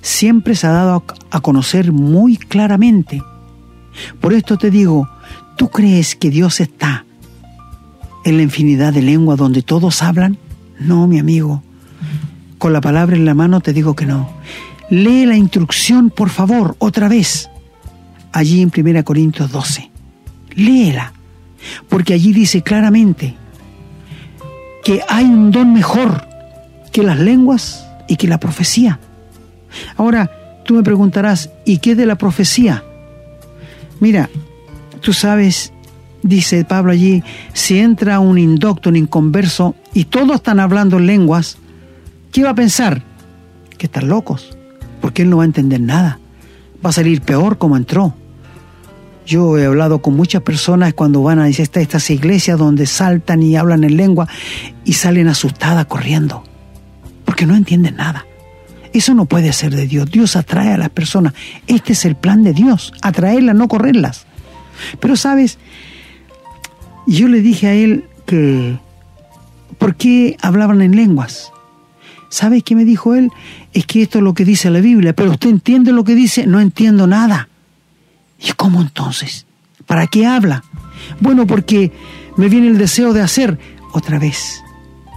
[0.00, 3.22] Siempre se ha dado a conocer muy claramente.
[4.20, 5.08] Por esto te digo,
[5.56, 7.04] ¿tú crees que Dios está
[8.24, 10.38] en la infinidad de lenguas donde todos hablan?
[10.78, 11.62] No, mi amigo.
[12.58, 14.30] Con la palabra en la mano te digo que no.
[14.90, 17.50] Lee la instrucción, por favor, otra vez,
[18.32, 19.90] allí en 1 Corintios 12.
[20.54, 21.12] Léela,
[21.88, 23.34] porque allí dice claramente
[24.84, 26.26] que hay un don mejor
[26.92, 29.00] que las lenguas y que la profecía.
[29.96, 30.30] Ahora,
[30.64, 32.84] tú me preguntarás, ¿y qué de la profecía?
[34.00, 34.30] Mira,
[35.00, 35.72] tú sabes,
[36.24, 41.58] dice Pablo allí, si entra un indocto, un inconverso, y todos están hablando en lenguas,
[42.32, 43.04] ¿qué va a pensar?
[43.78, 44.56] Que están locos
[45.04, 46.18] porque él no va a entender nada.
[46.82, 48.14] Va a salir peor como entró.
[49.26, 53.84] Yo he hablado con muchas personas cuando van a estas iglesias donde saltan y hablan
[53.84, 54.26] en lengua
[54.82, 56.42] y salen asustadas corriendo,
[57.26, 58.24] porque no entienden nada.
[58.94, 60.10] Eso no puede ser de Dios.
[60.10, 61.34] Dios atrae a las personas.
[61.66, 64.24] Este es el plan de Dios, atraerlas, no correrlas.
[65.00, 65.58] Pero sabes,
[67.06, 68.78] yo le dije a él que,
[69.78, 71.52] ¿por qué hablaban en lenguas?
[72.28, 73.30] ¿Sabes qué me dijo él?
[73.72, 76.46] Es que esto es lo que dice la Biblia, pero usted entiende lo que dice,
[76.46, 77.48] no entiendo nada.
[78.40, 79.46] ¿Y cómo entonces?
[79.86, 80.64] ¿Para qué habla?
[81.20, 81.92] Bueno, porque
[82.36, 83.58] me viene el deseo de hacer
[83.92, 84.62] otra vez.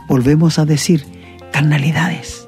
[0.08, 1.06] Volvemos a decir
[1.52, 2.48] carnalidades.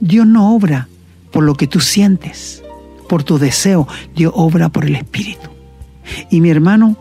[0.00, 0.88] Dios no obra
[1.32, 2.62] por lo que tú sientes,
[3.08, 5.50] por tu deseo, Dios obra por el Espíritu.
[6.30, 6.96] Y mi hermano,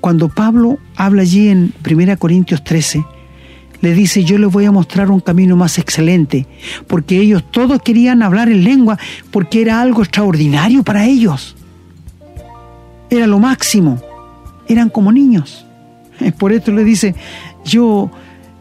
[0.00, 3.04] cuando Pablo habla allí en 1 Corintios 13,
[3.80, 6.46] le dice, yo les voy a mostrar un camino más excelente,
[6.86, 8.98] porque ellos todos querían hablar en lengua,
[9.30, 11.56] porque era algo extraordinario para ellos.
[13.10, 14.00] Era lo máximo,
[14.66, 15.64] eran como niños.
[16.38, 17.14] Por esto le dice,
[17.64, 18.10] yo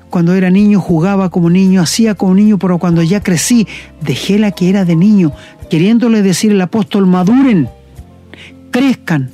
[0.10, 3.68] cuando era niño jugaba como niño, hacía como niño, pero cuando ya crecí,
[4.02, 5.32] dejé la que era de niño,
[5.70, 7.70] queriéndole decir el apóstol, maduren,
[8.72, 9.32] crezcan.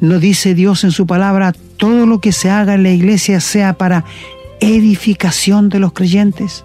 [0.00, 3.74] No dice Dios en su palabra, todo lo que se haga en la iglesia sea
[3.74, 4.04] para
[4.60, 6.64] edificación de los creyentes.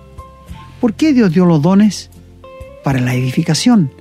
[0.79, 2.09] ¿Por qué Dios dio los dones?
[2.83, 3.91] Para la edificación.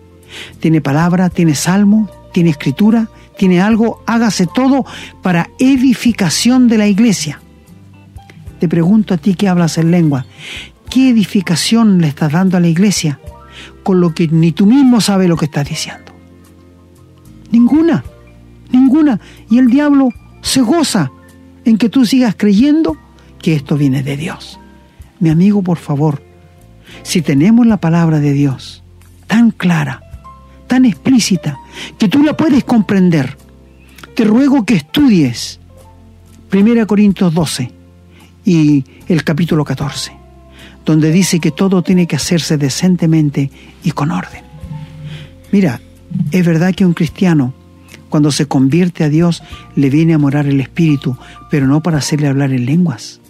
[0.61, 4.85] Tiene palabra, tiene salmo, tiene escritura, tiene algo, hágase todo
[5.23, 7.41] para edificación de la iglesia.
[8.59, 10.27] te pregunto a ti que hablas en lengua,
[10.91, 13.21] ¿qué edificación le estás dando a la iglesia
[13.85, 16.13] con lo que ni tú mismo sabes lo que estás diciendo?
[17.53, 18.05] Ninguna,
[18.71, 19.21] ninguna.
[19.51, 20.11] Y el diablo
[20.43, 21.11] se goza
[21.65, 22.97] en que tú sigas creyendo
[23.41, 24.59] que esto viene de Dios.
[25.21, 26.23] Mi amigo, por favor,
[27.03, 28.83] si tenemos la palabra de Dios
[29.27, 30.03] tan clara,
[30.67, 31.59] tan explícita,
[31.99, 33.37] que tú la puedes comprender,
[34.15, 35.61] te ruego que estudies
[36.53, 37.71] 1 Corintios 12
[38.45, 40.13] y el capítulo 14,
[40.85, 43.51] donde dice que todo tiene que hacerse decentemente
[43.85, 44.43] y con orden.
[45.53, 45.81] Mira,
[46.31, 47.55] es verdad que un cristiano,
[48.09, 49.43] cuando se convierte a Dios,
[49.75, 51.17] le viene a morar el Espíritu,
[51.51, 53.21] pero no para hacerle hablar en lenguas,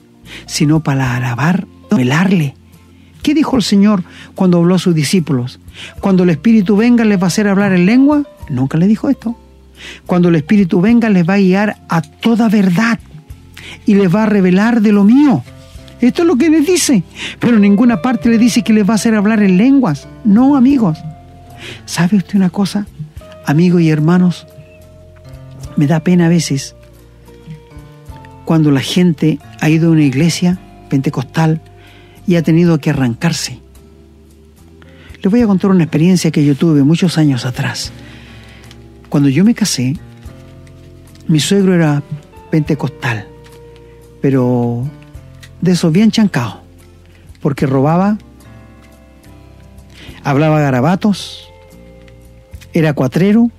[0.46, 2.54] sino para alabar, velarle.
[3.22, 5.60] ¿Qué dijo el Señor cuando habló a sus discípulos?
[6.00, 8.24] Cuando el Espíritu venga, ¿les va a hacer hablar en lengua?
[8.48, 9.36] Nunca le dijo esto.
[10.06, 12.98] Cuando el Espíritu venga, les va a guiar a toda verdad
[13.86, 15.42] y les va a revelar de lo mío.
[16.00, 17.02] Esto es lo que les dice.
[17.38, 20.08] Pero en ninguna parte le dice que les va a hacer hablar en lenguas.
[20.24, 20.98] No, amigos.
[21.86, 22.86] ¿Sabe usted una cosa?
[23.46, 24.46] Amigos y hermanos,
[25.78, 26.76] me da pena a veces
[28.44, 30.58] cuando la gente ha ido a una iglesia
[30.90, 31.62] pentecostal
[32.26, 33.60] y ha tenido que arrancarse.
[35.22, 37.92] Les voy a contar una experiencia que yo tuve muchos años atrás.
[39.08, 39.96] Cuando yo me casé,
[41.26, 42.02] mi suegro era
[42.50, 43.26] pentecostal
[44.20, 44.88] pero
[45.60, 46.56] de esos bien chancados,
[47.40, 48.18] porque robaba,
[50.24, 51.48] hablaba garabatos,
[52.72, 53.50] era cuatrero,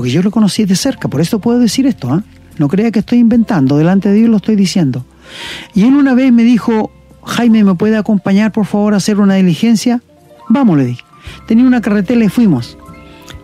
[0.00, 2.24] porque yo lo conocí de cerca, por eso puedo decir esto, ¿ah?
[2.56, 5.04] no crea que estoy inventando, delante de Dios lo estoy diciendo.
[5.74, 6.90] Y él una vez me dijo,
[7.22, 10.00] Jaime, ¿me puede acompañar por favor a hacer una diligencia?
[10.48, 11.02] Vamos, le dije.
[11.46, 12.78] Tenía una carretera y fuimos.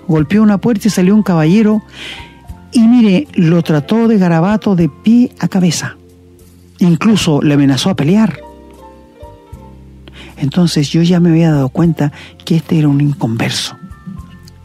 [0.09, 1.83] Golpeó una puerta y salió un caballero
[2.73, 5.99] y mire, lo trató de garabato de pie a cabeza.
[6.79, 8.41] Incluso le amenazó a pelear.
[10.39, 12.13] Entonces yo ya me había dado cuenta
[12.47, 13.77] que este era un inconverso.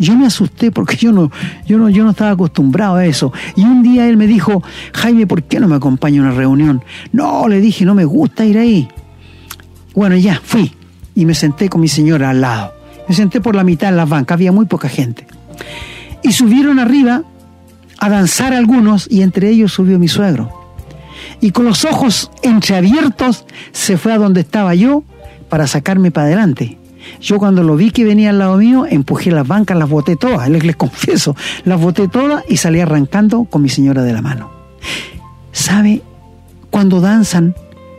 [0.01, 1.31] Yo me asusté porque yo no,
[1.65, 3.31] yo no, yo no estaba acostumbrado a eso.
[3.55, 6.83] Y un día él me dijo, Jaime, ¿por qué no me acompaña a una reunión?
[7.11, 8.87] No, le dije, no me gusta ir ahí.
[9.93, 10.73] Bueno, ya, fui.
[11.15, 12.73] Y me senté con mi señora al lado.
[13.07, 15.27] Me senté por la mitad en la banca, había muy poca gente.
[16.23, 17.23] Y subieron arriba
[17.99, 20.61] a danzar algunos y entre ellos subió mi suegro
[21.41, 25.03] y con los ojos entreabiertos se fue a donde estaba yo
[25.49, 26.77] para sacarme para adelante.
[27.19, 30.49] Yo cuando lo vi que venía al lado mío, empujé las bancas, las boté todas,
[30.49, 31.35] les, les confieso,
[31.65, 34.51] las boté todas y salí arrancando con mi señora de la mano.
[35.51, 36.01] ¿Sabe?
[36.69, 37.55] Cuando danzan,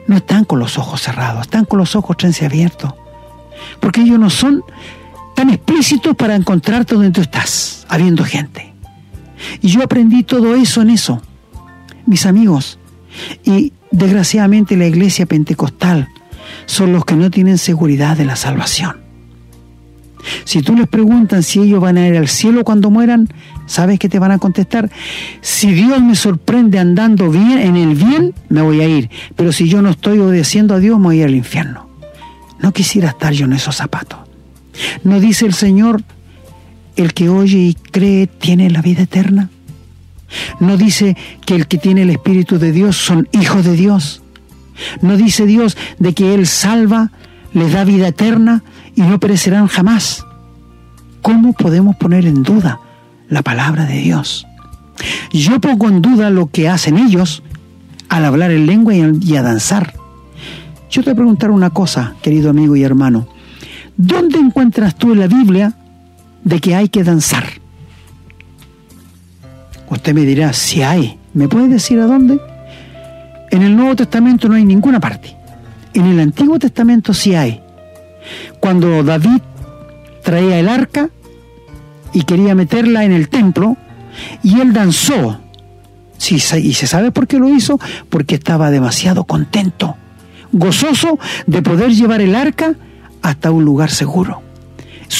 [0.06, 2.92] no están con los ojos cerrados, están con los ojos abiertos.
[3.80, 4.64] Porque ellos no son
[5.34, 8.72] tan explícitos para encontrarte donde tú estás, habiendo gente.
[9.60, 11.20] Y yo aprendí todo eso en eso.
[12.06, 12.78] Mis amigos,
[13.44, 16.08] y desgraciadamente la iglesia pentecostal
[16.66, 19.02] son los que no tienen seguridad de la salvación.
[20.44, 23.28] Si tú les preguntas si ellos van a ir al cielo cuando mueran,
[23.66, 24.90] ¿sabes qué te van a contestar?
[25.40, 29.10] Si Dios me sorprende andando bien en el bien, me voy a ir.
[29.36, 31.88] Pero si yo no estoy obedeciendo a Dios, me voy al infierno.
[32.60, 34.20] No quisiera estar yo en esos zapatos.
[35.02, 36.02] ¿No dice el Señor,
[36.96, 39.50] el que oye y cree tiene la vida eterna?
[40.60, 44.21] No dice que el que tiene el Espíritu de Dios son hijos de Dios.
[45.00, 47.10] No dice Dios de que Él salva,
[47.52, 48.62] les da vida eterna
[48.94, 50.24] y no perecerán jamás.
[51.20, 52.80] ¿Cómo podemos poner en duda
[53.28, 54.46] la palabra de Dios?
[55.32, 57.42] Yo pongo en duda lo que hacen ellos
[58.08, 59.94] al hablar en lengua y a danzar.
[60.90, 63.26] Yo te voy a preguntar una cosa, querido amigo y hermano.
[63.96, 65.74] ¿Dónde encuentras tú en la Biblia
[66.44, 67.44] de que hay que danzar?
[69.88, 71.18] Usted me dirá, si hay.
[71.34, 72.40] ¿Me puede decir a dónde?
[73.52, 75.36] En el Nuevo Testamento no hay ninguna parte.
[75.92, 77.60] En el Antiguo Testamento sí hay.
[78.60, 79.42] Cuando David
[80.24, 81.10] traía el arca
[82.14, 83.76] y quería meterla en el templo,
[84.42, 85.38] y él danzó.
[86.16, 89.96] Sí, y se sabe por qué lo hizo, porque estaba demasiado contento,
[90.52, 92.74] gozoso de poder llevar el arca
[93.20, 94.40] hasta un lugar seguro.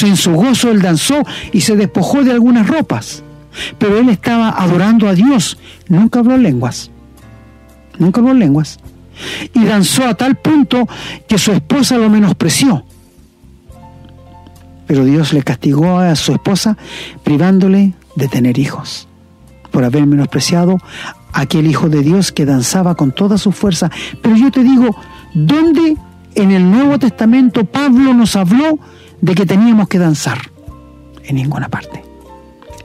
[0.01, 3.23] En su gozo él danzó y se despojó de algunas ropas.
[3.79, 5.59] Pero él estaba adorando a Dios.
[5.89, 6.92] Nunca habló lenguas.
[7.99, 8.79] Nunca habló lenguas.
[9.55, 10.89] Y danzó a tal punto
[11.29, 12.85] que su esposa lo menospreció.
[14.87, 16.77] Pero Dios le castigó a su esposa
[17.23, 19.09] privándole de tener hijos
[19.71, 20.79] por haber menospreciado
[21.33, 23.91] a aquel hijo de Dios que danzaba con toda su fuerza.
[24.23, 24.95] Pero yo te digo,
[25.35, 25.97] ¿dónde
[26.35, 28.79] en el Nuevo Testamento Pablo nos habló
[29.21, 30.39] de que teníamos que danzar?
[31.25, 32.13] En ninguna parte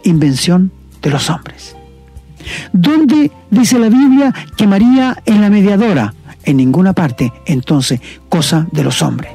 [0.08, 1.77] invención de los hombres.
[2.74, 6.14] ¿Dónde dice la Biblia que María es la mediadora?
[6.48, 9.34] en ninguna parte, entonces, cosa de los hombres.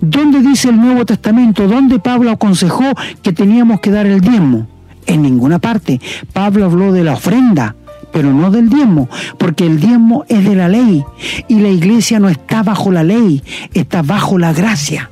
[0.00, 1.66] ¿Dónde dice el Nuevo Testamento?
[1.66, 2.84] ¿Dónde Pablo aconsejó
[3.20, 4.68] que teníamos que dar el diezmo?
[5.06, 6.00] En ninguna parte.
[6.32, 7.74] Pablo habló de la ofrenda,
[8.12, 11.04] pero no del diezmo, porque el diezmo es de la ley
[11.48, 13.42] y la iglesia no está bajo la ley,
[13.74, 15.10] está bajo la gracia.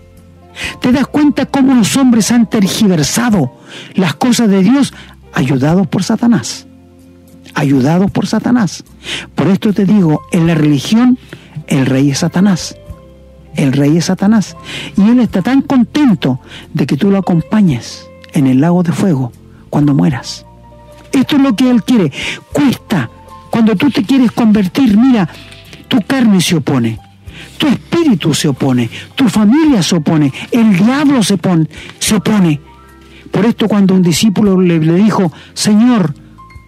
[0.81, 3.57] ¿Te das cuenta cómo los hombres han tergiversado
[3.97, 4.95] las cosas de Dios
[5.33, 6.69] ayudados por Satanás?
[7.55, 8.85] Ayudados por Satanás.
[9.35, 11.19] Por esto te digo, en la religión
[11.67, 12.77] el rey es Satanás.
[13.57, 14.57] El rey es Satanás.
[14.97, 16.41] Y él está tan contento
[16.73, 19.33] de que tú lo acompañes en el lago de fuego
[19.71, 20.45] cuando mueras.
[21.13, 22.13] Esto es lo que él quiere.
[22.53, 23.09] Cuesta.
[23.51, 25.29] Cuando tú te quieres convertir, mira,
[25.87, 26.99] tu carne se opone,
[27.57, 31.39] tu espíritu se opone, tu familia se opone, el diablo se,
[32.01, 32.61] se opone.
[33.31, 36.15] Por esto cuando un discípulo le dijo, Señor,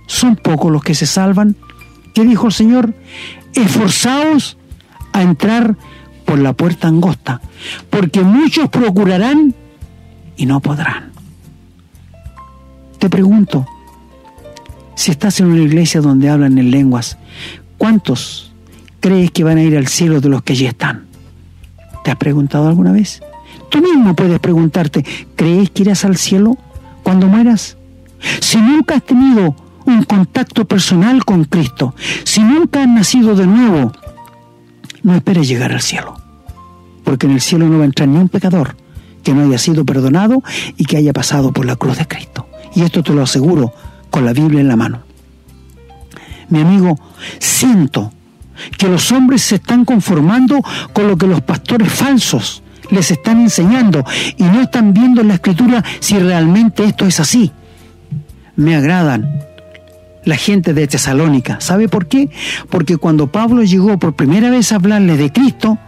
[0.07, 1.57] son pocos los que se salvan,
[2.15, 2.95] ¿qué dijo el Señor?
[3.55, 4.57] Esforzaos
[5.13, 5.77] a entrar
[6.25, 7.41] por la puerta angosta,
[7.91, 9.55] porque muchos procurarán
[10.37, 11.13] y no podrán.
[12.99, 13.67] Te pregunto,
[14.95, 17.19] si estás en una iglesia donde hablan en lenguas,
[17.79, 18.53] ¿cuántos
[19.01, 21.05] crees que van a ir al cielo de los que allí están?
[22.03, 23.23] ¿Te has preguntado alguna vez?
[23.69, 25.05] Tú mismo puedes preguntarte,
[25.35, 26.57] ¿crees que irás al cielo
[27.03, 27.77] cuando mueras?
[28.41, 29.55] Si nunca has tenido
[29.87, 33.93] un contacto personal con Cristo, si nunca has nacido de nuevo,
[35.03, 36.17] no esperes llegar al cielo,
[37.05, 38.77] porque en el cielo no va a entrar ni un pecador
[39.23, 40.43] que no haya sido perdonado
[40.77, 42.49] y que haya pasado por la cruz de Cristo.
[42.75, 43.73] Y esto te lo aseguro
[44.11, 45.03] con la Biblia en la mano.
[46.49, 46.99] Mi amigo,
[47.39, 48.13] siento
[48.79, 50.63] que los hombres se están conformando
[50.93, 54.05] con lo que los pastores falsos les están enseñando
[54.37, 57.51] y no están viendo en la escritura si realmente esto es así.
[58.55, 59.41] Me agradan
[60.27, 61.61] la gente de Tesalónica.
[61.61, 62.29] ¿Sabe por qué?
[62.69, 65.79] Porque cuando Pablo llegó por primera vez a hablarles de Cristo,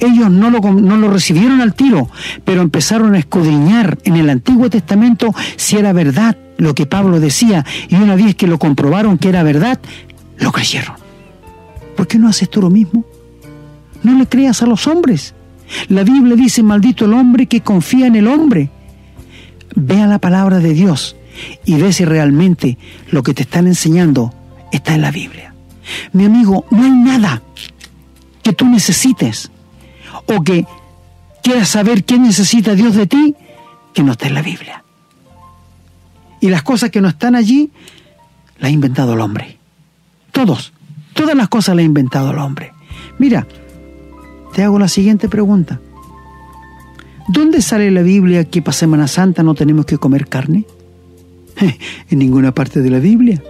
[0.00, 2.10] ellos no lo, no lo recibieron al tiro,
[2.44, 7.64] pero empezaron a escudriñar en el Antiguo Testamento si era verdad lo que Pablo decía
[7.88, 9.78] y una vez que lo comprobaron que era verdad,
[10.38, 10.96] lo creyeron.
[11.96, 13.04] ¿Por qué no haces tú lo mismo?
[14.02, 15.34] No le creas a los hombres.
[15.88, 18.70] La Biblia dice, maldito el hombre que confía en el hombre.
[19.76, 21.16] Vea la palabra de Dios
[21.64, 22.78] y ve si realmente
[23.10, 24.32] lo que te están enseñando
[24.72, 25.54] está en la Biblia.
[26.12, 27.42] Mi amigo, no hay nada
[28.42, 29.50] que tú necesites
[30.26, 30.66] o que
[31.42, 33.34] quieras saber qué necesita Dios de ti
[33.92, 34.84] que no esté en la Biblia.
[36.40, 37.70] Y las cosas que no están allí,
[38.58, 39.58] las ha inventado el hombre.
[40.32, 40.72] Todos,
[41.14, 42.72] todas las cosas las ha inventado el hombre.
[43.18, 43.46] Mira,
[44.52, 45.80] te hago la siguiente pregunta.
[47.28, 50.66] ¿Dónde sale la Biblia que para Semana Santa no tenemos que comer carne?
[52.10, 53.42] en ninguna parte de la Biblia.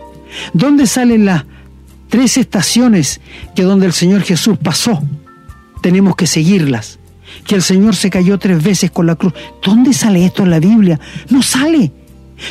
[0.52, 1.44] ¿Dónde salen las
[2.08, 3.20] tres estaciones
[3.54, 5.02] que donde el Señor Jesús pasó?
[5.82, 6.98] Tenemos que seguirlas.
[7.46, 9.34] Que el Señor se cayó tres veces con la cruz.
[9.62, 11.00] ¿Dónde sale esto en la Biblia?
[11.30, 11.92] No sale.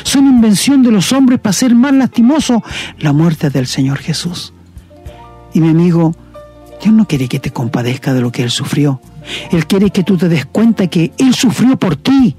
[0.02, 2.62] Son invención de los hombres para hacer más lastimoso
[2.98, 4.52] la muerte del Señor Jesús.
[5.52, 6.14] Y mi amigo,
[6.82, 9.00] Dios no quiere que te compadezca de lo que Él sufrió.
[9.52, 12.36] Él quiere que tú te des cuenta que Él sufrió por ti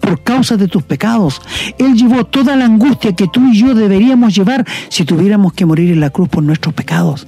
[0.00, 1.40] por causa de tus pecados.
[1.78, 5.92] Él llevó toda la angustia que tú y yo deberíamos llevar si tuviéramos que morir
[5.92, 7.26] en la cruz por nuestros pecados.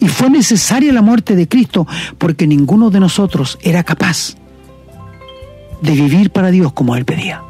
[0.00, 4.34] Y fue necesaria la muerte de Cristo porque ninguno de nosotros era capaz
[5.82, 7.42] de vivir para Dios como Él pedía.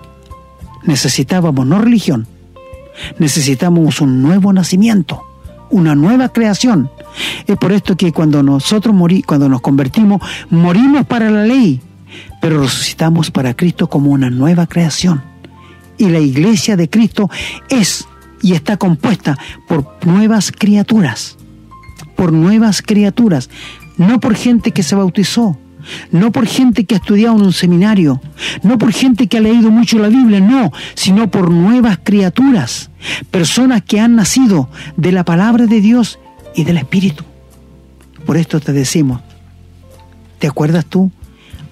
[0.85, 2.27] Necesitábamos no religión,
[3.19, 5.23] necesitábamos un nuevo nacimiento,
[5.71, 6.91] una nueva creación.
[7.47, 11.81] Es por esto que cuando nosotros morí, cuando nos convertimos, morimos para la ley,
[12.41, 15.23] pero resucitamos para Cristo como una nueva creación.
[15.97, 17.29] Y la iglesia de Cristo
[17.69, 18.07] es
[18.43, 19.37] y está compuesta
[19.67, 21.37] por nuevas criaturas,
[22.17, 23.51] por nuevas criaturas,
[23.97, 25.59] no por gente que se bautizó,
[26.13, 28.21] no por gente que ha estudiado en un seminario,
[28.63, 32.91] no por gente que ha leído mucho la Biblia, no, sino por nuevas criaturas,
[33.31, 36.19] personas que han nacido de la palabra de Dios
[36.55, 37.25] y del Espíritu.
[38.27, 39.21] Por esto te decimos,
[40.39, 41.11] ¿te acuerdas tú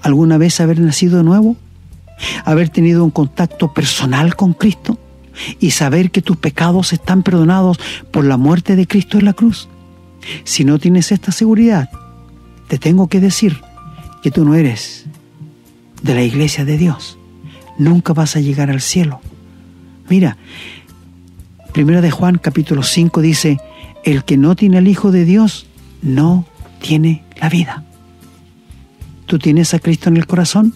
[0.07, 1.57] alguna vez haber nacido de nuevo?
[2.45, 4.99] ¿Haber tenido un contacto personal con Cristo?
[5.61, 7.79] ¿Y saber que tus pecados están perdonados
[8.11, 9.69] por la muerte de Cristo en la cruz?
[10.45, 11.91] Si no tienes esta seguridad,
[12.69, 13.61] te tengo que decir
[14.23, 15.05] que tú no eres
[16.03, 17.19] de la iglesia de Dios.
[17.79, 19.21] Nunca vas a llegar al cielo.
[20.09, 20.39] Mira,
[21.77, 23.59] Primera de Juan capítulo 5 dice,
[24.03, 25.67] el que no tiene al Hijo de Dios
[26.01, 26.47] no
[26.81, 27.85] tiene la vida.
[29.27, 30.73] ¿Tú tienes a Cristo en el corazón?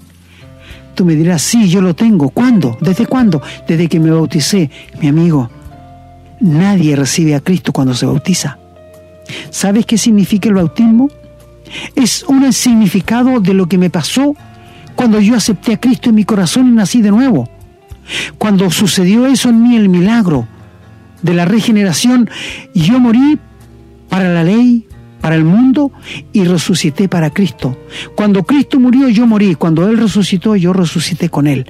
[0.95, 2.31] Tú me dirás, sí, yo lo tengo.
[2.31, 2.77] ¿Cuándo?
[2.81, 3.41] ¿Desde cuándo?
[3.67, 4.71] Desde que me bauticé.
[5.01, 5.51] Mi amigo,
[6.41, 8.59] nadie recibe a Cristo cuando se bautiza.
[9.51, 11.09] ¿Sabes qué significa el bautismo?
[11.95, 14.35] Es un significado de lo que me pasó
[14.97, 17.49] cuando yo acepté a Cristo en mi corazón y nací de nuevo.
[18.39, 20.49] Cuando sucedió eso en mí, el milagro
[21.23, 22.29] de la regeneración,
[22.75, 23.39] yo morí
[24.09, 24.87] para la ley,
[25.21, 25.93] para el mundo
[26.33, 27.77] y resucité para Cristo.
[28.15, 29.55] Cuando Cristo murió, yo morí.
[29.55, 31.67] Cuando Él resucitó, yo resucité con Él.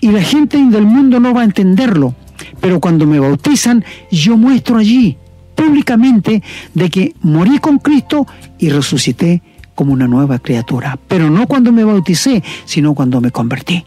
[0.00, 2.14] Y la gente del mundo no va a entenderlo.
[2.60, 5.16] Pero cuando me bautizan, yo muestro allí
[5.54, 6.42] públicamente
[6.74, 8.26] de que morí con Cristo
[8.58, 9.42] y resucité
[9.74, 10.98] como una nueva criatura.
[11.08, 13.84] Pero no cuando me bauticé, sino cuando me convertí.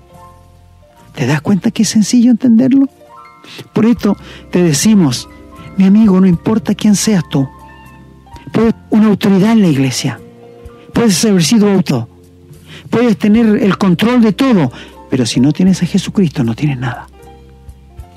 [1.13, 2.87] ¿Te das cuenta que es sencillo entenderlo?
[3.73, 4.17] Por esto
[4.51, 5.27] te decimos,
[5.77, 7.47] mi amigo, no importa quién seas tú,
[8.51, 10.19] puedes una autoridad en la iglesia,
[10.93, 12.09] puedes haber sido auto,
[12.89, 14.71] puedes tener el control de todo,
[15.09, 17.07] pero si no tienes a Jesucristo no tienes nada.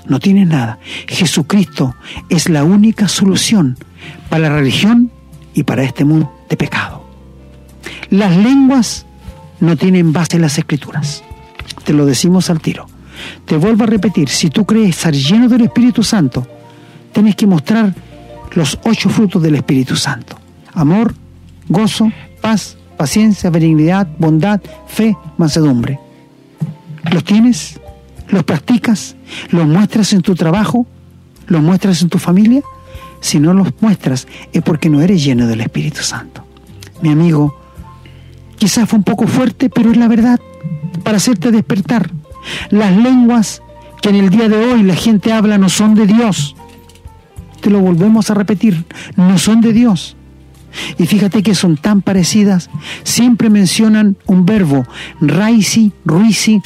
[0.07, 0.79] No tienes nada.
[1.07, 1.95] Jesucristo
[2.27, 3.77] es la única solución
[4.29, 5.11] para la religión
[5.53, 7.05] y para este mundo de pecado.
[8.09, 9.05] Las lenguas
[9.59, 11.23] no tienen base en las escrituras.
[11.83, 12.87] Te lo decimos al tiro.
[13.45, 16.47] Te vuelvo a repetir, si tú crees estar lleno del Espíritu Santo,
[17.13, 17.93] tienes que mostrar
[18.53, 20.37] los ocho frutos del Espíritu Santo.
[20.73, 21.13] Amor,
[21.67, 25.99] gozo, paz, paciencia, benignidad, bondad, fe, mansedumbre.
[27.11, 27.79] ¿Los tienes?
[28.29, 29.15] ¿Los practicas?
[29.49, 30.85] ¿Los muestras en tu trabajo?
[31.47, 32.61] ¿Los muestras en tu familia?
[33.19, 36.45] Si no los muestras es porque no eres lleno del Espíritu Santo.
[37.01, 37.59] Mi amigo,
[38.57, 40.39] quizás fue un poco fuerte, pero es la verdad
[41.03, 42.11] para hacerte despertar.
[42.69, 43.61] Las lenguas
[44.01, 46.55] que en el día de hoy la gente habla no son de Dios.
[47.61, 48.85] Te lo volvemos a repetir,
[49.15, 50.15] no son de Dios.
[50.97, 52.69] Y fíjate que son tan parecidas,
[53.03, 54.85] siempre mencionan un verbo,
[55.19, 56.61] raisi, ruisi,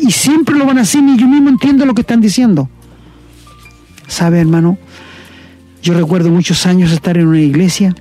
[0.00, 2.68] y siempre lo van a decir, y yo mismo entiendo lo que están diciendo.
[4.06, 4.78] ¿Sabe, hermano?
[5.82, 7.94] Yo recuerdo muchos años estar en una iglesia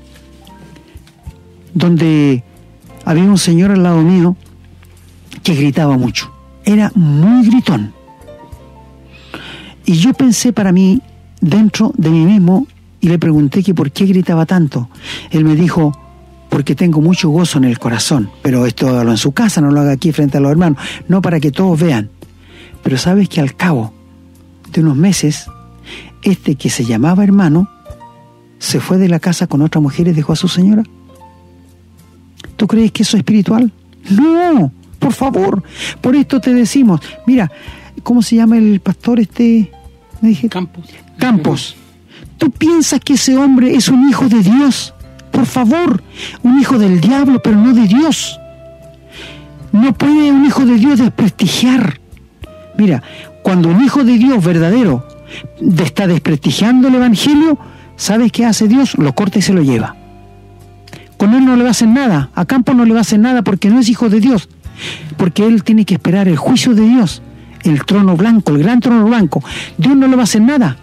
[1.74, 2.44] donde
[3.06, 4.36] había un señor al lado mío
[5.44, 6.32] que gritaba mucho.
[6.66, 7.94] Era muy gritón.
[9.86, 11.02] Y yo pensé para mí,
[11.42, 12.68] dentro de mí mismo,
[13.00, 14.90] y le pregunté que por qué gritaba tanto.
[15.30, 15.94] Él me dijo,
[16.50, 19.82] porque tengo mucho gozo en el corazón, pero esto hágalo en su casa, no lo
[19.82, 22.10] haga aquí frente a los hermanos, no para que todos vean.
[22.84, 23.94] Pero sabes que al cabo
[24.72, 25.48] de unos meses,
[26.24, 27.70] este que se llamaba hermano,
[28.60, 30.84] se fue de la casa con otra mujer y dejó a su señora.
[32.56, 33.72] ¿Tú crees que eso es espiritual?
[34.10, 35.64] No, por favor.
[36.02, 37.52] Por esto te decimos, mira,
[38.04, 39.72] ¿cómo se llama el pastor este?
[40.22, 40.86] Me dije, Campos.
[41.18, 41.76] Campos.
[42.38, 44.94] ¿Tú piensas que ese hombre es un hijo de Dios?
[45.32, 46.04] Por favor,
[46.44, 48.40] un hijo del diablo, pero no de Dios.
[49.72, 52.00] No puede un hijo de Dios desprestigiar.
[52.78, 53.04] Mira,
[53.44, 55.08] cuando un hijo de Dios verdadero
[55.78, 57.58] está desprestigiando el Evangelio,
[57.96, 58.98] ¿sabes qué hace Dios?
[58.98, 59.96] Lo corta y se lo lleva.
[61.18, 63.20] Con él no le va a hacer nada, a Campo no le va a hacer
[63.20, 64.50] nada porque no es hijo de Dios,
[65.18, 67.24] porque él tiene que esperar el juicio de Dios,
[67.68, 69.44] el trono blanco, el gran trono blanco.
[69.78, 70.78] Dios no le va a hacer nada.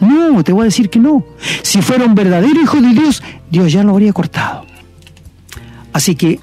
[0.00, 1.24] No, te voy a decir que no.
[1.62, 4.64] Si fuera un verdadero hijo de Dios, Dios ya lo habría cortado.
[5.92, 6.38] Así que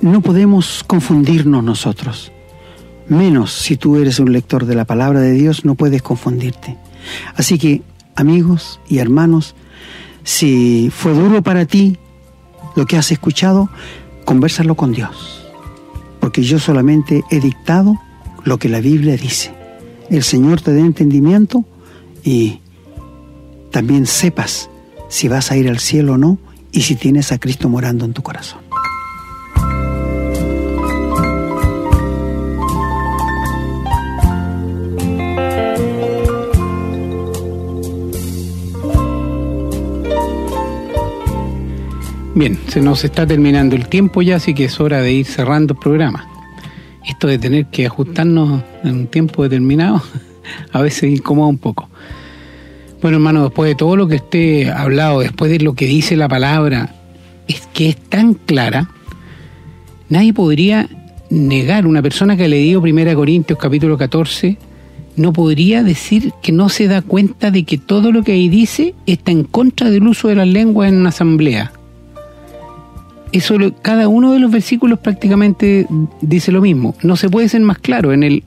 [0.00, 2.32] no podemos confundirnos nosotros.
[3.08, 6.76] Menos si tú eres un lector de la palabra de Dios, no puedes confundirte.
[7.34, 7.82] Así que,
[8.14, 9.54] amigos y hermanos,
[10.24, 11.96] si fue duro para ti
[12.76, 13.70] lo que has escuchado,
[14.26, 15.46] conversalo con Dios.
[16.20, 17.98] Porque yo solamente he dictado
[18.48, 19.52] lo que la Biblia dice.
[20.10, 21.64] El Señor te dé entendimiento
[22.24, 22.60] y
[23.70, 24.70] también sepas
[25.08, 26.38] si vas a ir al cielo o no
[26.72, 28.60] y si tienes a Cristo morando en tu corazón.
[42.34, 45.74] Bien, se nos está terminando el tiempo ya, así que es hora de ir cerrando
[45.74, 46.37] el programa.
[47.20, 50.00] De tener que ajustarnos en un tiempo determinado
[50.72, 51.88] a veces incomoda un poco.
[53.02, 56.28] Bueno, hermano, después de todo lo que esté hablado, después de lo que dice la
[56.28, 56.94] palabra,
[57.48, 58.90] es que es tan clara,
[60.08, 60.88] nadie podría
[61.28, 64.56] negar, una persona que ha leído 1 Corintios capítulo 14,
[65.16, 68.94] no podría decir que no se da cuenta de que todo lo que ahí dice
[69.06, 71.72] está en contra del uso de las lenguas en una asamblea
[73.32, 75.86] eso cada uno de los versículos prácticamente
[76.20, 76.94] dice lo mismo.
[77.02, 78.12] No se puede ser más claro.
[78.12, 78.44] En el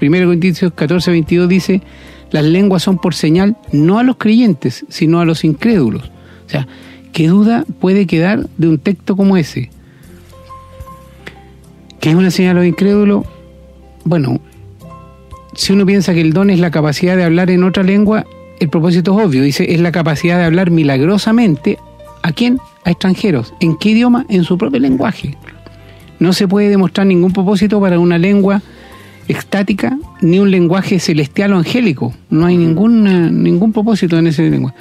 [0.00, 1.82] 1 Corintios 14, 22 dice,
[2.30, 6.10] las lenguas son por señal no a los creyentes, sino a los incrédulos.
[6.46, 6.66] O sea,
[7.12, 9.70] ¿qué duda puede quedar de un texto como ese?
[12.00, 13.24] ¿Qué es una señal a los incrédulos?
[14.04, 14.40] Bueno,
[15.54, 18.24] si uno piensa que el don es la capacidad de hablar en otra lengua,
[18.58, 19.42] el propósito es obvio.
[19.42, 21.78] Dice, es la capacidad de hablar milagrosamente.
[22.22, 22.58] ¿A quién?
[22.84, 23.54] A extranjeros.
[23.60, 24.26] ¿En qué idioma?
[24.28, 25.36] En su propio lenguaje.
[26.18, 28.62] No se puede demostrar ningún propósito para una lengua
[29.28, 32.14] estática ni un lenguaje celestial o angélico.
[32.30, 34.76] No hay ningún, ningún propósito en ese lenguaje.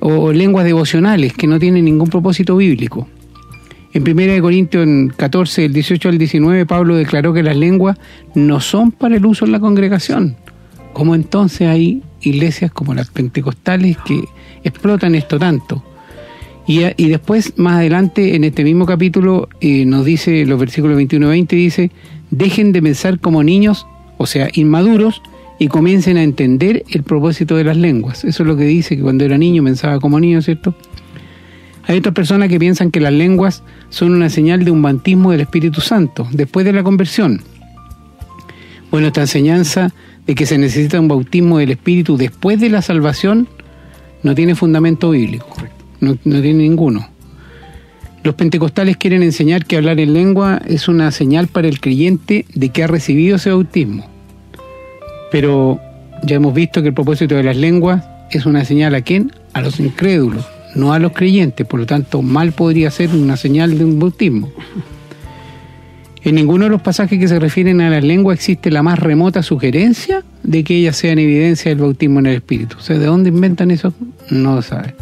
[0.00, 3.08] O lenguas devocionales que no tienen ningún propósito bíblico.
[3.94, 7.98] En 1 Corintios 14, el 18 al 19, Pablo declaró que las lenguas
[8.34, 10.36] no son para el uso en la congregación.
[10.94, 14.24] ¿Cómo entonces hay iglesias como las pentecostales que
[14.64, 15.82] explotan esto tanto?
[16.66, 21.26] Y, y después, más adelante, en este mismo capítulo, eh, nos dice, los versículos 21
[21.26, 21.90] y 20, dice,
[22.30, 23.86] dejen de pensar como niños,
[24.18, 25.22] o sea, inmaduros,
[25.58, 28.24] y comiencen a entender el propósito de las lenguas.
[28.24, 30.74] Eso es lo que dice, que cuando era niño pensaba como niño, ¿cierto?
[31.84, 35.40] Hay otras personas que piensan que las lenguas son una señal de un bautismo del
[35.40, 37.42] Espíritu Santo después de la conversión.
[38.90, 39.92] Bueno, esta enseñanza
[40.26, 43.48] de que se necesita un bautismo del Espíritu después de la salvación
[44.22, 45.56] no tiene fundamento bíblico,
[46.02, 47.08] no, tiene ninguno.
[48.22, 52.68] Los pentecostales quieren enseñar que hablar en lengua es una señal para el creyente de
[52.68, 54.06] que ha recibido ese bautismo.
[55.30, 55.80] Pero
[56.22, 59.32] ya hemos visto que el propósito de las lenguas es una señal a quién?
[59.54, 63.78] A los incrédulos no a los creyentes, por lo tanto mal podría ser una señal
[63.78, 64.50] de un bautismo.
[66.24, 69.42] En ninguno de los pasajes que se refieren a la lengua existe la más remota
[69.42, 72.76] sugerencia de que ellas sean evidencia del bautismo en el Espíritu.
[72.78, 73.92] O sea, ¿de dónde inventan eso?
[74.30, 74.94] No lo sabe.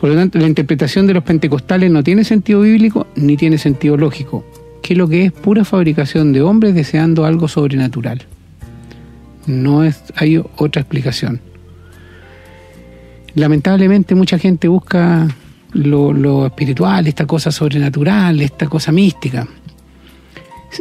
[0.00, 3.96] Por lo tanto, la interpretación de los pentecostales no tiene sentido bíblico ni tiene sentido
[3.96, 4.44] lógico,
[4.82, 8.22] que lo que es pura fabricación de hombres deseando algo sobrenatural.
[9.46, 11.40] No es, hay otra explicación
[13.34, 15.28] lamentablemente mucha gente busca
[15.72, 19.46] lo, espiritual, esta cosa sobrenatural, esta cosa mística.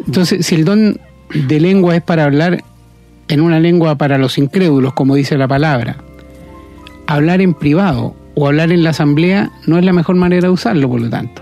[0.05, 0.99] Entonces, si el don
[1.33, 2.63] de lengua es para hablar
[3.27, 5.97] en una lengua para los incrédulos, como dice la palabra,
[7.05, 10.87] hablar en privado o hablar en la asamblea no es la mejor manera de usarlo,
[10.87, 11.41] por lo tanto.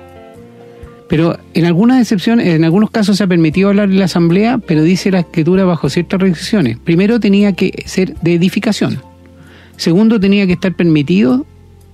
[1.08, 4.82] Pero en algunas excepciones, en algunos casos se ha permitido hablar en la asamblea, pero
[4.82, 6.80] dice la escritura bajo ciertas restricciones.
[6.80, 9.00] Primero tenía que ser de edificación.
[9.76, 11.46] Segundo, tenía que estar permitido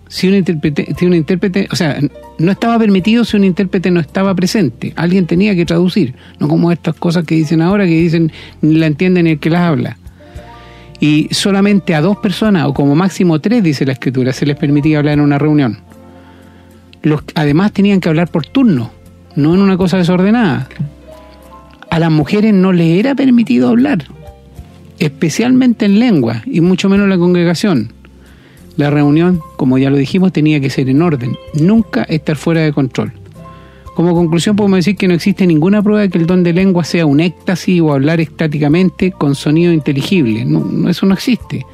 [0.08, 2.00] si un intérprete, si un intérprete, o sea,
[2.40, 4.94] no estaba permitido si un intérprete no estaba presente.
[4.96, 8.32] Alguien tenía que traducir, no como estas cosas que dicen ahora que dicen
[8.62, 9.98] la entienden el que las habla.
[11.00, 15.00] Y solamente a dos personas, o como máximo tres, dice la escritura, se les permitía
[15.00, 15.80] hablar en una reunión.
[17.02, 18.92] Los, además tenían que hablar por turno,
[19.36, 20.70] no en una cosa desordenada.
[21.90, 24.06] A las mujeres no les era permitido hablar
[25.00, 27.92] especialmente en lengua y mucho menos en la congregación.
[28.78, 32.74] La reunión, como ya lo dijimos, tenía que ser en orden, nunca estar fuera de
[32.74, 33.12] control.
[33.94, 36.84] Como conclusión podemos decir que no existe ninguna prueba de que el don de lengua
[36.84, 40.46] sea un éxtasis o hablar estáticamente con sonido inteligible.
[40.46, 41.66] No, eso no existe.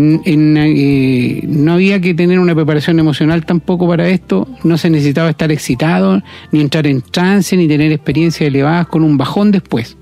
[0.00, 5.50] Eh, no había que tener una preparación emocional tampoco para esto, no se necesitaba estar
[5.50, 9.96] excitado, ni entrar en trance, ni tener experiencias elevadas con un bajón después.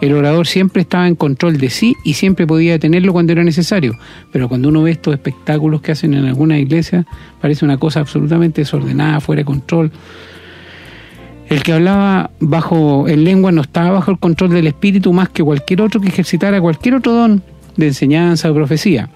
[0.00, 3.96] El orador siempre estaba en control de sí y siempre podía tenerlo cuando era necesario.
[4.32, 7.06] Pero cuando uno ve estos espectáculos que hacen en alguna iglesia,
[7.40, 9.90] parece una cosa absolutamente desordenada, fuera de control.
[11.48, 15.42] El que hablaba bajo en lengua no estaba bajo el control del espíritu más que
[15.42, 17.42] cualquier otro que ejercitara cualquier otro don
[17.76, 19.08] de enseñanza o profecía.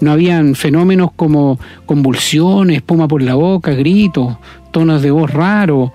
[0.00, 4.36] No habían fenómenos como convulsiones, espuma por la boca, gritos,
[4.70, 5.90] tonos de voz raros,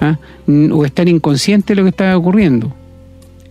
[0.00, 0.18] ¿ah?
[0.46, 2.72] o estar inconsciente de lo que estaba ocurriendo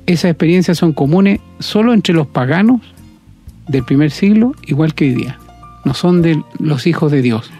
[0.05, 2.81] esas experiencias son comunes solo entre los paganos
[3.67, 5.39] del primer siglo, igual que hoy día.
[5.85, 7.51] No son de los hijos de Dios.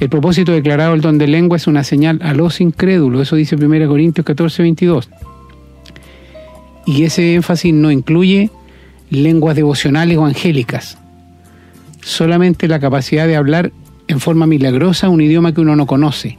[0.00, 3.56] El propósito declarado del don de lengua es una señal a los incrédulos, eso dice
[3.56, 5.10] 1 Corintios 14, 22.
[6.86, 8.50] Y ese énfasis no incluye
[9.10, 10.98] lenguas devocionales o angélicas,
[12.00, 13.72] solamente la capacidad de hablar
[14.06, 16.38] en forma milagrosa un idioma que uno no conoce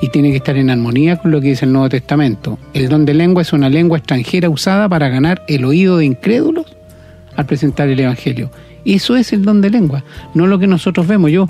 [0.00, 2.58] y tiene que estar en armonía con lo que dice el Nuevo Testamento.
[2.74, 6.66] El don de lengua es una lengua extranjera usada para ganar el oído de incrédulos
[7.36, 8.50] al presentar el Evangelio.
[8.84, 10.02] Eso es el don de lengua,
[10.34, 11.30] no lo que nosotros vemos.
[11.30, 11.48] Yo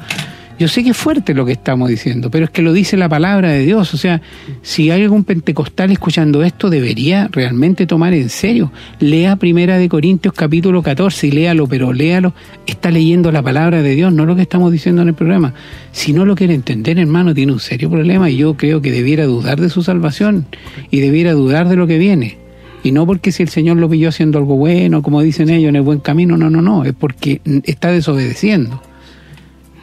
[0.63, 3.09] yo sé que es fuerte lo que estamos diciendo, pero es que lo dice la
[3.09, 3.95] palabra de Dios.
[3.95, 4.23] O sea,
[4.63, 8.71] si hay algún pentecostal escuchando esto, debería realmente tomar en serio.
[9.01, 12.33] Lea Primera de Corintios capítulo 14 y léalo, pero léalo.
[12.65, 15.53] Está leyendo la palabra de Dios, no lo que estamos diciendo en el programa.
[15.91, 19.25] Si no lo quiere entender, hermano, tiene un serio problema y yo creo que debiera
[19.25, 20.47] dudar de su salvación
[20.93, 22.39] y debiera dudar de lo que viene.
[22.85, 25.77] Y no porque si el Señor lo pilló haciendo algo bueno, como dicen ellos, en
[25.77, 28.81] el buen camino, no, no, no, es porque está desobedeciendo.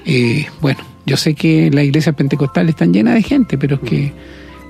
[0.05, 4.13] Eh, bueno, yo sé que las iglesias pentecostales están llenas de gente, pero es que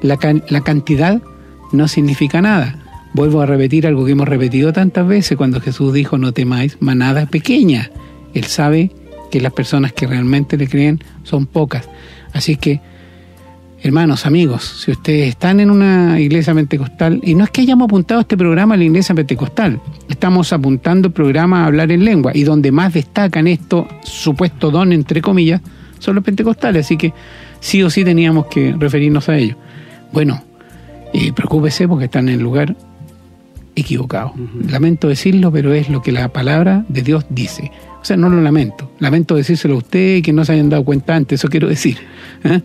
[0.01, 0.17] la,
[0.61, 1.21] cantidad
[1.71, 2.75] no significa nada.
[3.13, 7.25] Vuelvo a repetir algo que hemos repetido tantas veces cuando Jesús dijo no temáis manada
[7.25, 7.91] pequeña.
[8.33, 8.91] Él sabe
[9.31, 11.89] que las personas que realmente le creen son pocas.
[12.33, 12.81] Así que,
[13.81, 18.21] hermanos, amigos, si ustedes están en una iglesia pentecostal, y no es que hayamos apuntado
[18.21, 22.43] este programa a la iglesia pentecostal, estamos apuntando el programa a hablar en lengua, y
[22.43, 25.61] donde más destacan esto supuesto don, entre comillas,
[25.99, 27.13] son los pentecostales, así que
[27.59, 29.57] sí o sí teníamos que referirnos a ellos.
[30.11, 30.43] Bueno,
[31.13, 32.75] eh, preocúpese porque están en el lugar
[33.75, 34.33] equivocado.
[34.69, 37.71] Lamento decirlo, pero es lo que la palabra de Dios dice.
[38.01, 38.91] O sea, no lo lamento.
[38.99, 41.97] Lamento decírselo a usted que no se hayan dado cuenta antes, eso quiero decir.
[42.43, 42.61] ¿eh?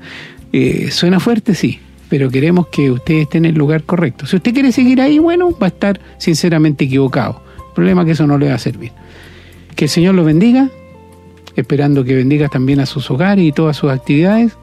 [0.56, 4.24] Eh, suena fuerte, sí, pero queremos que usted esté en el lugar correcto.
[4.24, 7.42] Si usted quiere seguir ahí, bueno, va a estar sinceramente equivocado.
[7.58, 8.92] El problema es que eso no le va a servir.
[9.74, 10.70] Que el Señor lo bendiga,
[11.56, 14.56] esperando que bendiga también a sus hogares y todas sus actividades,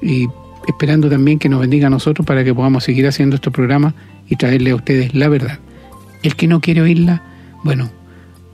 [0.00, 0.28] y
[0.66, 3.94] esperando también que nos bendiga a nosotros para que podamos seguir haciendo este programa
[4.30, 5.58] y traerle a ustedes la verdad.
[6.22, 7.22] El que no quiere oírla,
[7.64, 7.90] bueno,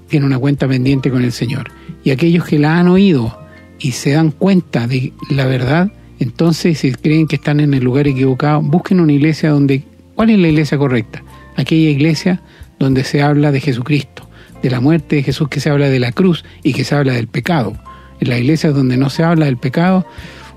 [0.09, 1.71] tiene una cuenta pendiente con el Señor.
[2.03, 3.39] Y aquellos que la han oído
[3.79, 5.93] y se dan cuenta de la verdad,
[6.25, 9.85] entonces si creen que están en el lugar equivocado, busquen una iglesia donde...
[10.15, 11.23] ¿Cuál es la iglesia correcta?
[11.55, 12.41] Aquella iglesia
[12.79, 14.27] donde se habla de Jesucristo,
[14.63, 17.13] de la muerte de Jesús, que se habla de la cruz y que se habla
[17.13, 17.77] del pecado.
[18.21, 20.07] En la iglesia donde no se habla del pecado,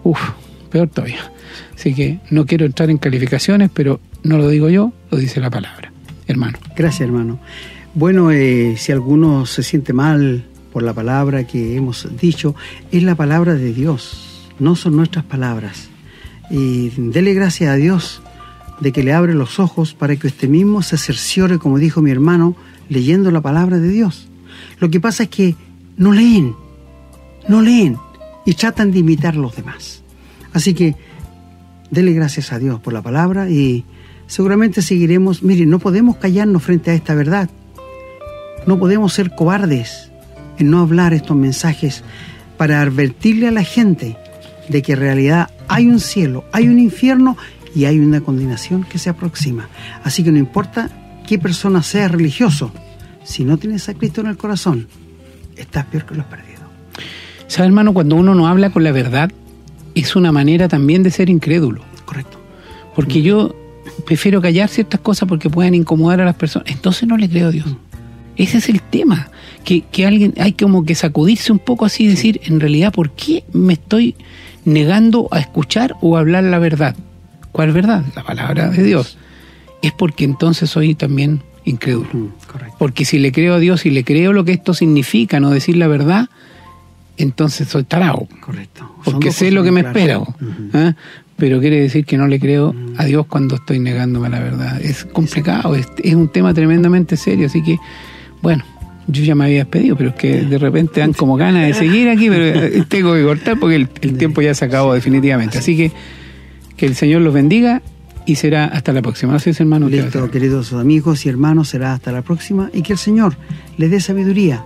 [0.03, 0.21] uff,
[0.69, 1.33] peor todavía.
[1.75, 5.49] Así que no quiero entrar en calificaciones, pero no lo digo yo, lo dice la
[5.49, 5.91] palabra.
[6.27, 6.59] Hermano.
[6.77, 7.39] Gracias, hermano.
[7.93, 12.55] Bueno, eh, si alguno se siente mal por la palabra que hemos dicho,
[12.91, 15.89] es la palabra de Dios, no son nuestras palabras.
[16.49, 18.21] Y dele gracias a Dios
[18.79, 22.11] de que le abre los ojos para que usted mismo se cerciore, como dijo mi
[22.11, 22.55] hermano,
[22.89, 24.27] leyendo la palabra de Dios.
[24.79, 25.55] Lo que pasa es que
[25.97, 26.55] no leen,
[27.47, 27.97] no leen
[28.45, 30.03] y tratan de imitar a los demás.
[30.53, 30.95] Así que
[31.91, 33.83] dele gracias a Dios por la palabra y
[34.27, 35.43] seguramente seguiremos.
[35.43, 37.49] Miren, no podemos callarnos frente a esta verdad.
[38.65, 40.11] No podemos ser cobardes
[40.59, 42.03] en no hablar estos mensajes
[42.57, 44.17] para advertirle a la gente
[44.69, 47.37] de que en realidad hay un cielo, hay un infierno
[47.75, 49.69] y hay una condenación que se aproxima.
[50.03, 50.89] Así que no importa
[51.27, 52.71] qué persona sea religioso,
[53.23, 54.87] si no tienes a Cristo en el corazón,
[55.55, 56.63] estás peor que los perdidos.
[57.47, 57.93] ¿Sabe, hermano?
[57.93, 59.31] Cuando uno no habla con la verdad,
[59.95, 61.81] es una manera también de ser incrédulo.
[62.05, 62.39] Correcto.
[62.95, 63.55] Porque yo
[64.05, 66.69] prefiero callar ciertas cosas porque pueden incomodar a las personas.
[66.71, 67.67] Entonces no le creo a Dios.
[68.37, 69.29] Ese es el tema.
[69.63, 73.11] Que, que alguien hay como que sacudirse un poco así y decir, en realidad, ¿por
[73.11, 74.15] qué me estoy
[74.67, 76.95] negando a escuchar o hablar la verdad?
[77.53, 78.03] ¿Cuál verdad?
[78.15, 79.17] La palabra de Dios.
[79.81, 82.33] Es porque entonces soy también incrédulo.
[82.45, 82.75] correcto.
[82.77, 85.77] Porque si le creo a Dios y le creo lo que esto significa, no decir
[85.77, 86.29] la verdad,
[87.17, 88.27] entonces soy tarao.
[88.41, 88.93] Correcto.
[89.05, 90.19] Porque sé lo que me espera.
[90.73, 90.93] ¿ah?
[91.37, 94.81] Pero quiere decir que no le creo a Dios cuando estoy negándome la verdad.
[94.81, 97.45] Es complicado, es, es un tema tremendamente serio.
[97.45, 97.77] Así que,
[98.41, 98.65] bueno,
[99.07, 102.09] yo ya me había despedido, pero es que de repente dan como ganas de seguir
[102.09, 105.57] aquí, pero eh, tengo que cortar porque el, el tiempo ya se acabó definitivamente.
[105.57, 105.91] Así que
[106.77, 107.81] que el Señor los bendiga
[108.25, 109.35] y será hasta la próxima.
[109.35, 109.89] Así es, hermano.
[109.89, 112.99] ¿qué va a Listo, queridos amigos y hermanos, será hasta la próxima y que el
[112.99, 113.35] Señor
[113.77, 114.63] les dé sabiduría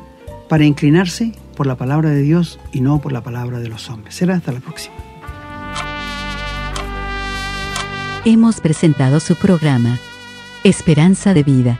[0.49, 4.13] para inclinarse por la palabra de Dios y no por la palabra de los hombres.
[4.15, 4.95] Será hasta la próxima.
[8.25, 9.97] Hemos presentado su programa,
[10.63, 11.79] Esperanza de Vida,